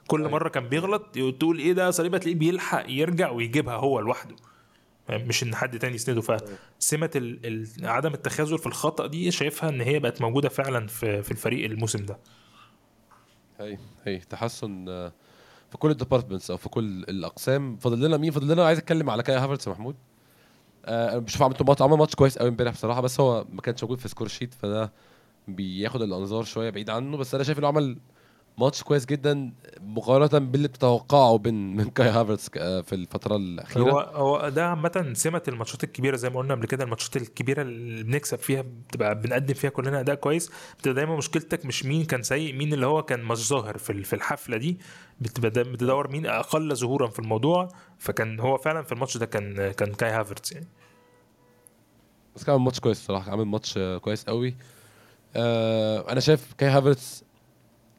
[0.06, 0.32] كل أيوة.
[0.32, 1.02] مرة كان بيغلط
[1.40, 4.36] تقول إيه ده صليبة تلاقيه بيلحق يرجع ويجيبها هو لوحده.
[5.10, 6.20] مش إن حد تاني يسنده.
[6.20, 7.46] فسمه ال...
[7.46, 7.86] ال...
[7.86, 12.04] عدم التخاذل في الخطأ دي شايفها إن هي بقت موجودة فعلا في في الفريق الموسم
[12.04, 12.18] ده.
[13.60, 15.12] هي هي تحسن آه،
[15.70, 17.76] في كل ال departments أو في كل الأقسام.
[17.76, 19.94] فاضل لنا مين؟ فاضل لنا عايز أتكلم على كاي هافرتس يا محمود.
[20.84, 23.82] آه، أنا بشوف عملت ماتش عمل ماتش كويس قوي امبارح بصراحة بس هو ما كانش
[23.82, 24.92] موجود في score sheet فده
[25.48, 27.16] بياخد الأنظار شوية بعيد عنه.
[27.16, 27.98] بس أنا شايف إنه عمل
[28.58, 33.90] ماتش كويس جدا مقارنة باللي بتتوقعه من من كاي هافرتس آه، في الفترة الأخيرة.
[33.90, 38.02] هو هو ده عامة سمة الماتشات الكبيرة زي ما قلنا قبل كده الماتشات الكبيرة اللي
[38.02, 40.50] بنكسب فيها بتبقى بنقدم فيها كلنا أداء كويس.
[40.78, 44.12] بتبقى دايما مشكلتك مش مين كان سيء مين اللي هو كان مش ظاهر في في
[44.12, 44.78] الحفلة دي.
[45.20, 47.68] بتبقى بتدور مين أقل ظهورا في الموضوع.
[47.98, 50.66] فكان هو فعلا في الماتش ده كان كان كاي هافرتس يعني.
[52.36, 54.56] بس كان ماتش كويس الصراحه عامل ماتش كويس قوي.
[55.36, 57.25] آه أنا شايف كاي هافرتس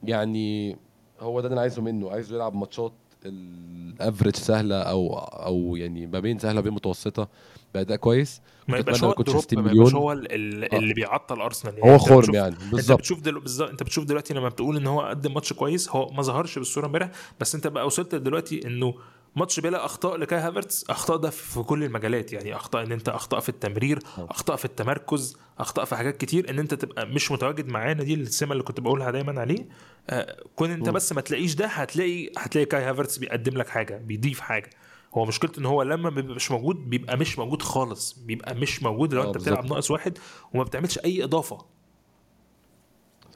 [0.04, 0.78] يعني
[1.20, 2.94] هو ده اللي أنا عايزه منه عايزه يلعب ماتشات
[3.26, 7.28] ال average سهلة أو أو يعني ما بين سهلة وبين متوسطة
[7.74, 8.42] باداء كويس.
[8.68, 9.96] ما يبقاش هو ال drop 60 ما يبقاش.
[9.96, 10.16] هو آه.
[10.16, 13.00] اللي بيعطل أرسنال هو أنت خرم يعني أنت بالظبط.
[13.00, 13.40] بتشوف دلو...
[13.40, 13.70] بالظبط.
[13.70, 17.12] أنت بتشوف دلوقتي لما بتقول إن هو قدم ماتش كويس هو ما ظهرش بالصورة امبارح.
[17.40, 18.94] بس أنت بقى وصلت دلوقتي إنه
[19.38, 23.40] ماتش بلا أخطاء لكاي هافرتس أخطاء ده في كل المجالات يعني أخطاء إن أنت أخطاء
[23.40, 24.00] في التمرير.
[24.18, 26.50] أخطاء في التمركز أخطاء في حاجات كتير.
[26.50, 29.68] إن أنت تبقى مش متواجد معانا دي السمة اللي كنت بقولها دايما عليه.
[30.10, 30.90] آه كون أنت.
[30.90, 34.70] بس ما تلاقيش ده هتلاقي هتلاقي كاي هافرتس بيقدم لك حاجة بيضيف حاجة.
[35.14, 38.14] هو مشكلته إن هو لما بيبقى مش موجود بيبقى مش موجود خالص.
[38.14, 39.38] بيبقى مش موجود لو آه، أنت.
[39.38, 40.18] بتلعب ناقص واحد
[40.54, 41.66] وما بتعملش أي إضافة.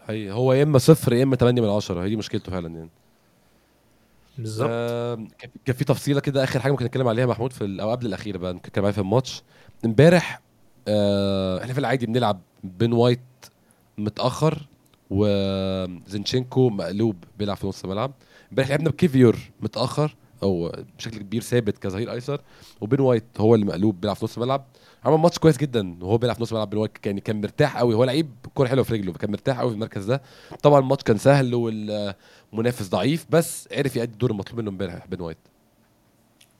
[0.05, 2.89] هي هو يا إما صفر يا إما 8 من 10 هي دي مشكلته فعلا يعني.
[4.41, 4.69] بالظبط.
[4.71, 5.15] آه،
[5.65, 8.53] كان في- تفصيلة كده آخر حاجة ممكن نتكلم عليها محمود في أو قبل الأخيرة بقى
[8.53, 9.43] ممكن نتكلم عليها في الماتش.
[9.85, 10.41] امبارح
[10.87, 13.19] آه إحنا في العادي بنلعب بين وايت
[13.97, 14.67] متأخر
[15.09, 18.11] وزنشينكو مقلوب بيلعب في نص الملعب.
[18.51, 22.41] امبارح لعبنا بكيفيور متأخر أو بشكل كبير ثابت كظهير أيسر
[22.81, 24.65] وبين وايت هو اللي مقلوب بيلعب في نص الملعب.
[25.05, 28.03] عمل ماتش كويس جدا وهو بيلعب في نص الملعب وايت كان كان مرتاح قوي هو
[28.03, 30.21] لعيب كورة حلوة في رجله كان مرتاح قوي في المركز ده.
[30.63, 35.37] طبعا الماتش كان سهل والمنافس ضعيف بس عرف يأدي الدور المطلوب منه امبارح بين وايت.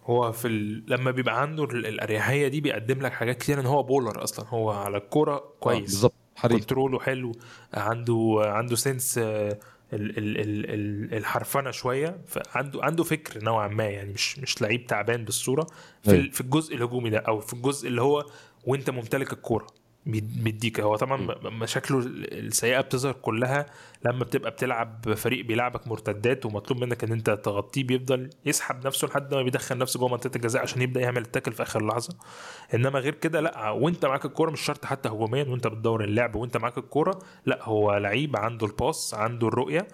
[0.05, 0.83] هو في ال...
[0.87, 4.45] لما بيبقى عنده ال- الأريحية دي بيقدم لك حاجات كتير إن هو baller أصلا.
[4.49, 6.59] هو على الكورة آه، كويس بالظبط حريف.
[6.59, 7.31] control ه حلو
[7.73, 9.59] عنده عنده سنس آه،
[9.93, 14.85] ال- ال- ال- ال- الحرفنة شوية فعنده عنده فكر نوعا ما يعني مش مش لعيب
[14.87, 15.67] تعبان بالصورة
[16.03, 16.21] في أيوة.
[16.21, 18.25] ال- في الجزء الهجومي ده أو في الجزء اللي هو
[18.65, 19.67] وأنت ممتلك الكورة
[20.05, 23.65] بيديك هو طبعا مشاكله السيئة بتظهر كلها
[24.05, 29.33] لما بتبقى بتلعب فريق بيلعبك مرتدات ومطلوب منك إن أنت تغطيه بيفضل يسحب نفسه لحد
[29.33, 32.15] ما بيدخل نفسه جوه منطقة الجزاء عشان يبدأ يعمل التاكل في آخر لحظة.
[32.73, 36.57] إنما غير كده لأ وأنت معاك الكورة مش شرط حتى هجوميا وأنت بتدور اللعب وأنت
[36.57, 39.87] معاك الكورة لأ هو لعيب عنده ال pass عنده الرؤية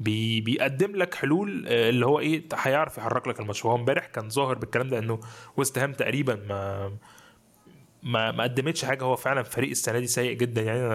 [0.00, 3.66] بي بيقدم لك حلول آه، اللي هو إيه هيعرف يحرك لك الماتش.
[3.66, 5.20] هو امبارح كان ظاهر بالكلام ده إنه
[5.56, 6.92] ويست هام تقريبا ما
[8.02, 9.04] ما ما قدمتش حاجة.
[9.04, 10.62] هو فعلا فريق السنة دي سيء جدا.
[10.62, 10.86] يعني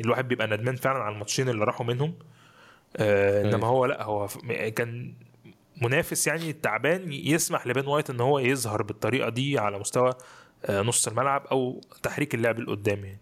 [0.00, 2.14] الواحد بيبقى ندمان فعلا على الماتشين اللي راحوا منهم.
[2.96, 3.54] آه أيوة.
[3.54, 4.28] إنما هو لأ هو
[4.76, 5.14] كان
[5.82, 10.12] منافس يعني تعبان يسمح لبين وايت إن هو يظهر بالطريقة دي على مستوى
[10.64, 13.20] آه، نص الملعب أو تحريك اللعب لقدام يعني.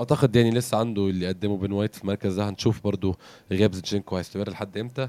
[0.00, 2.48] أعتقد يعني لسه عنده اللي قدمه بين وايت في المركز ده.
[2.48, 3.16] هنشوف برضو
[3.50, 5.08] غياب زينشينكو هيستمر لحد إمتى.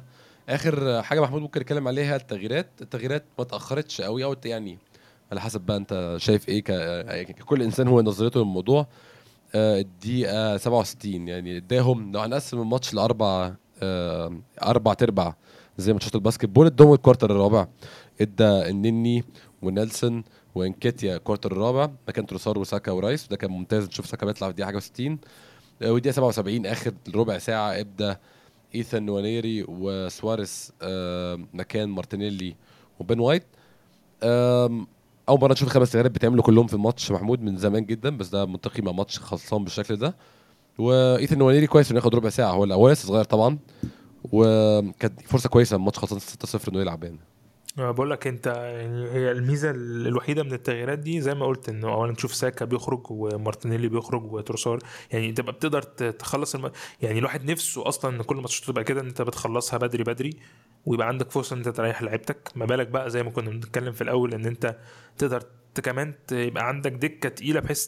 [0.50, 2.70] آخر حاجة محمود ممكن نتكلم عليها التغييرات.
[2.82, 4.78] التغييرات ما اتاخرتش قوي أو يعني
[5.34, 6.60] على حسب بقى انت شايف إيه
[7.24, 8.88] ككل انسان هو نظرته للموضوع.
[9.56, 13.54] آه، الدقيقة 67 يعني اداهم لو هنقسم الماتش لأربع
[13.84, 15.34] آه، أربع تربع
[15.78, 16.66] زي ماتشات ال basketball.
[16.66, 17.68] اداهم ال quarter الرابع.
[18.22, 19.24] ادى النني
[19.62, 20.24] ونيلسون
[20.56, 21.92] ونكيتيا ال quarter الرابع.
[22.08, 23.88] مكان تروسار وساكا ورايس وده كان ممتاز.
[23.88, 25.18] نشوف ساكا بيطلع في الدقيقة حاجة و60
[25.90, 28.18] ودقيقه 77 آخر ربع ساعة ابدأ
[28.76, 32.56] إيثان نوانيري وسواريز آه، مكان مارتينيلي
[33.00, 33.44] وبين وايت.
[35.30, 38.46] أول مرة نشوف خمس تغييرات بتعملوا كلهم في الماتش محمود من زمان جدا بس ده
[38.46, 40.16] منطقي مع ماتش خلصان بالشكل ده.
[40.78, 43.58] وإيثان نوانيري كويس إنه ياخد ربع ساعة هو هو لسه صغير طبعا
[44.32, 47.20] وكانت فرصة كويسة الماتش خلصان 6-0 إنه يلعب يعني.
[47.78, 48.48] بقول لك أنت
[49.14, 53.88] هي الميزة الوحيدة من التغييرات دي زي ما قلت إنه اولا تشوف ساكا بيخرج ومارتينيلي
[53.88, 54.80] بيخرج وتروسار
[55.12, 56.72] يعني تبقى بتقدر تخلص الم...
[57.02, 60.38] يعني الواحد نفسه أصلا إن كل ماتشات تبقى كده إن أنت بتخلصها بدري بدري.
[60.86, 62.50] ويبقى عندك فرصة إن أنت تريح لعيبتك.
[62.56, 64.78] ما بالك بقى زي ما كنا بنتكلم في الأول إن أنت
[65.18, 65.44] تقدر
[65.84, 67.88] كمان يبقى عندك دكة تقيلة بحيث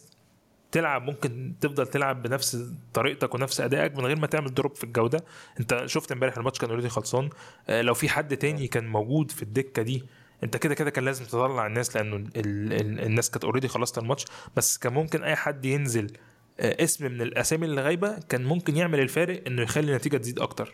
[0.72, 2.58] تلعب ممكن تفضل تلعب بنفس
[2.94, 5.26] طريقتك ونفس أدائك من غير ما تعمل drop في الجودة.
[5.60, 7.30] أنت شفت إمبارح الماتش كان already خلصان.
[7.70, 10.04] آه، لو في حد تاني كان موجود في الدكة دي
[10.44, 14.26] أنت كده كده كان لازم تطلع الناس لأنه ال ال الناس كانت already خلصت الماتش.
[14.56, 16.12] بس كان ممكن أي حد ينزل
[16.60, 20.72] آه، اسم من الأسامي اللي غايبة كان ممكن يعمل الفارق إنه يخلي النتيجة تزيد أكتر.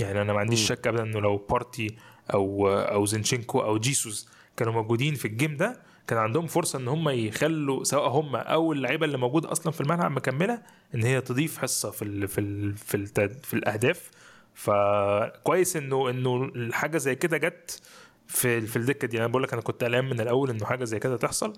[0.00, 0.66] يعني أنا ما عنديش.
[0.68, 1.96] شك ابدا إنه لو بارتي
[2.34, 6.88] أو أو زينشينكو أو جيسوس كانوا موجودين في ال game ده كان عندهم فرصة إن
[6.88, 10.62] هم يخلوا سواء هم أو اللعيبة اللي موجودة أصلا في الملعب مكملة
[10.94, 14.10] إن هي تضيف حصة في ال في ال في, ال في الأهداف.
[14.54, 17.82] فكويس إنه إنه الحاجة زي كده جت
[18.26, 19.18] في في الدكة دي.
[19.18, 21.52] أنا بقول لك أنا كنت قلقان من الأول إنه حاجة زي كده تحصل.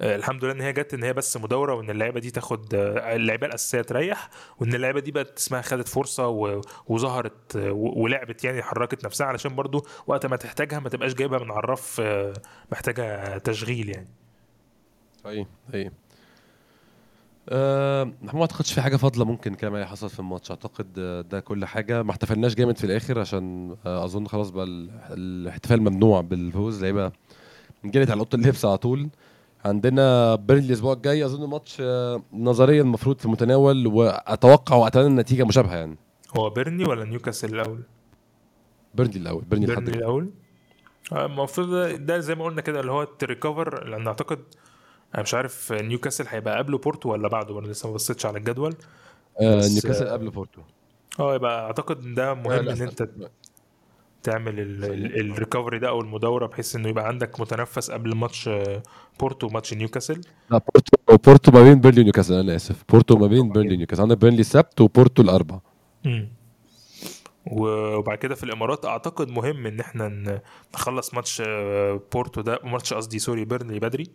[0.00, 3.46] الحمد لله إن هي جت إن هي بس مدوره وإن اللعيبة دي تاخد آه، اللعيبة
[3.46, 4.30] الأساسية تريح
[4.60, 6.28] وإن اللعيبة دي بقت اسمها خدت فرصة
[6.88, 11.50] وظهرت آه، ولعبت يعني حركت نفسها علشان برضو وقت ما تحتاجها ما تبقاش جايبها من
[11.50, 12.32] عراف آه،
[12.72, 14.08] محتاجة تشغيل يعني.
[15.26, 15.90] اي اي
[17.48, 20.50] أه ما أعتقدش في حاجة فاضلة ممكن كمان هي حصلت في الماتش.
[20.50, 22.02] أعتقد آه، ده كل حاجة.
[22.02, 26.82] ما احتفلناش جامد في الآخر عشان آه، أظن خلاص بقى ال- الاحتفال ممنوع بالفوز.
[26.82, 27.12] لعيبة
[27.84, 29.08] جريت على اوضه اللبس على طول.
[29.64, 35.76] عندنا بيرنلي الأسبوع الجاي أظن ماتش آه، نظريا المفروض في المتناول وأتوقع وأتمنى النتيجة مشابهة
[35.76, 35.96] يعني.
[36.36, 37.80] هو بيرنلي ولا نيوكاسل الأول؟
[38.94, 39.90] بيرنلي الأول بيرنلي دلوقتي.
[39.98, 40.30] الأول؟
[41.12, 41.68] آه، المفروض
[42.06, 44.38] ده- زي ما قلنا كده اللي هو ت recover لأن أعتقد
[45.14, 48.74] أنا مش عارف نيوكاسل هيبقى قبله بورتو ولا بعده أنا لسه ما بصيتش على الجدول.
[49.40, 50.60] آه نيوكاسل قبل بورتو.
[51.20, 53.08] آه يبقى أعتقد ده مهم إن أنت
[54.24, 54.54] تعمل
[55.20, 58.82] ال recovery ده أو المداورة بحيث إنه يبقى عندك متنفس قبل ماتش آه،
[59.20, 60.20] بورتو وماتش نيوكاسل؟
[60.50, 62.84] لا بورتو بورتو ما بين بيرنلي ونيوكاسل أنا آسف.
[62.88, 64.02] بورتو ما بين بيرنلي ونيوكاسل.
[64.02, 65.60] عندنا بيرنلي السبت وبورتو الاربعاء.
[67.46, 70.40] وبعد كده في الإمارات أعتقد مهم إن إحنا
[70.74, 74.06] نخلص ماتش آه، بورتو ده ماتش قصدي sorry بيرنلي بدري.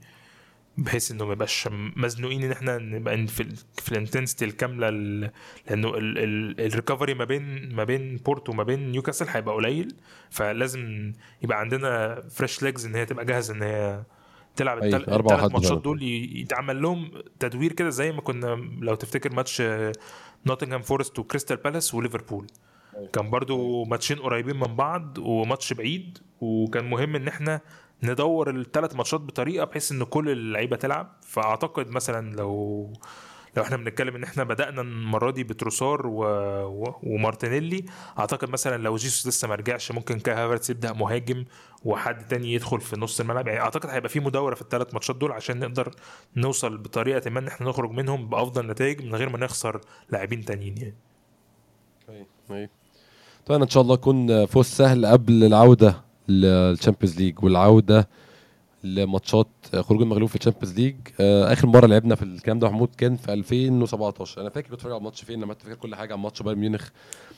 [0.78, 5.32] بحيث إنه ما يبقاش مزنوقين إن إحنا نبقى في ال في ال intensity الكاملة ال-
[5.70, 9.96] لأنه ال recovery ما بين ما بين بورتو وما بين نيوكاسل هيبقى قليل.
[10.30, 14.04] فلازم يبقى عندنا fresh legs إن هي تبقى جاهزة إن هي
[14.56, 15.82] تلعب الثلاث ماتشات.
[15.84, 19.64] دول يتعمل لهم تدوير كده زي ما كنا لو تفتكر ماتش
[20.46, 22.48] نوتنغهام فورست وكريستال بالاس وليفربول
[23.14, 27.62] كان برضو ماتشين قريبين من بعض وماتش بعيد وكان مهم إن إحنا
[28.04, 31.16] ندور الثلاث ماتشات بطريقة بحيث إن كل اللعيبة تلعب.
[31.22, 32.94] فأعتقد مثلا لو
[33.58, 36.24] لو إحنا بنتكلم إن إحنا بدأنا المرة دي بتروسار و...
[36.66, 36.96] و...
[37.04, 37.86] ومارتينيلي
[38.20, 41.46] أعتقد مثلا لو جيسوس لسه ما رجعش ممكن كاي يبدأ مهاجم
[41.86, 43.48] وحد تاني يدخل في نص الملعب.
[43.48, 45.92] يعني أعتقد هيبقى في مداورة في الثلاث ماتشات دول عشان نقدر
[46.36, 50.78] نوصل بطريقة ما إن إحنا نخرج منهم بأفضل نتائج من غير ما نخسر لاعبين تانيين
[50.78, 50.96] يعني.
[52.10, 52.70] أيوة، أيوة.
[53.46, 56.09] طبعا إن شاء الله يكون فوز سهل قبل العودة.
[56.30, 58.08] لل Champions League والعودة
[58.84, 62.90] لماتشات خروج المغلوب في ال Champions League آه، آخر مرة لعبنا في الكلام ده محمود
[62.98, 66.20] كان في 2017 أنا فاكر كنت بتفرج على الماتش فين؟ لما فاكر كل حاجة عن
[66.20, 66.90] ماتش بايرن ميونخ.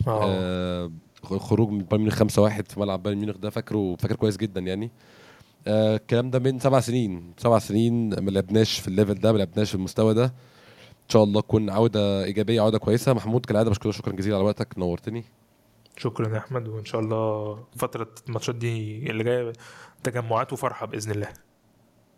[0.07, 0.21] آه.
[0.25, 0.91] آه،
[1.23, 4.91] خروج من بايرن ميونخ 5-1 في ملعب بايرن ميونخ ده فاكره فاكر كويس جدا يعني.
[5.67, 7.33] آه، الكلام ده من سبع سنين.
[7.37, 10.25] سبع سنين ما لعبناش في ال level ده ما لعبناش في المستوى ده.
[10.25, 13.13] إن شاء الله تكون عودة إيجابية عودة كويسة.
[13.13, 14.77] محمود كالعادة بشكرك شكرا جزيلا على وقتك.
[14.77, 15.23] نورتني.
[15.97, 19.53] شكرا يا أحمد وإن شاء الله فترة الماتشات دي اللي جاية
[20.03, 21.27] تجمعات وفرحة بإذن الله.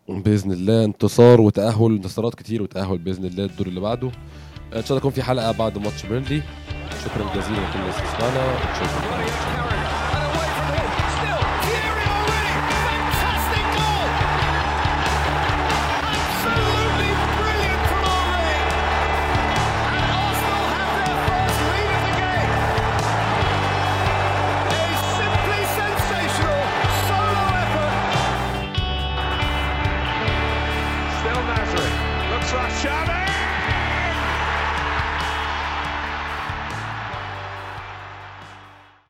[0.09, 4.07] بإذن الله انتصار وتأهل انتصارات كتير وتأهل بإذن الله الدور اللي بعده.
[4.07, 6.41] إن شاء الله يكون في حلقة بعد ماتش بيرنلي.
[7.03, 9.82] شكرا جزيلا لكل اللي سمعنا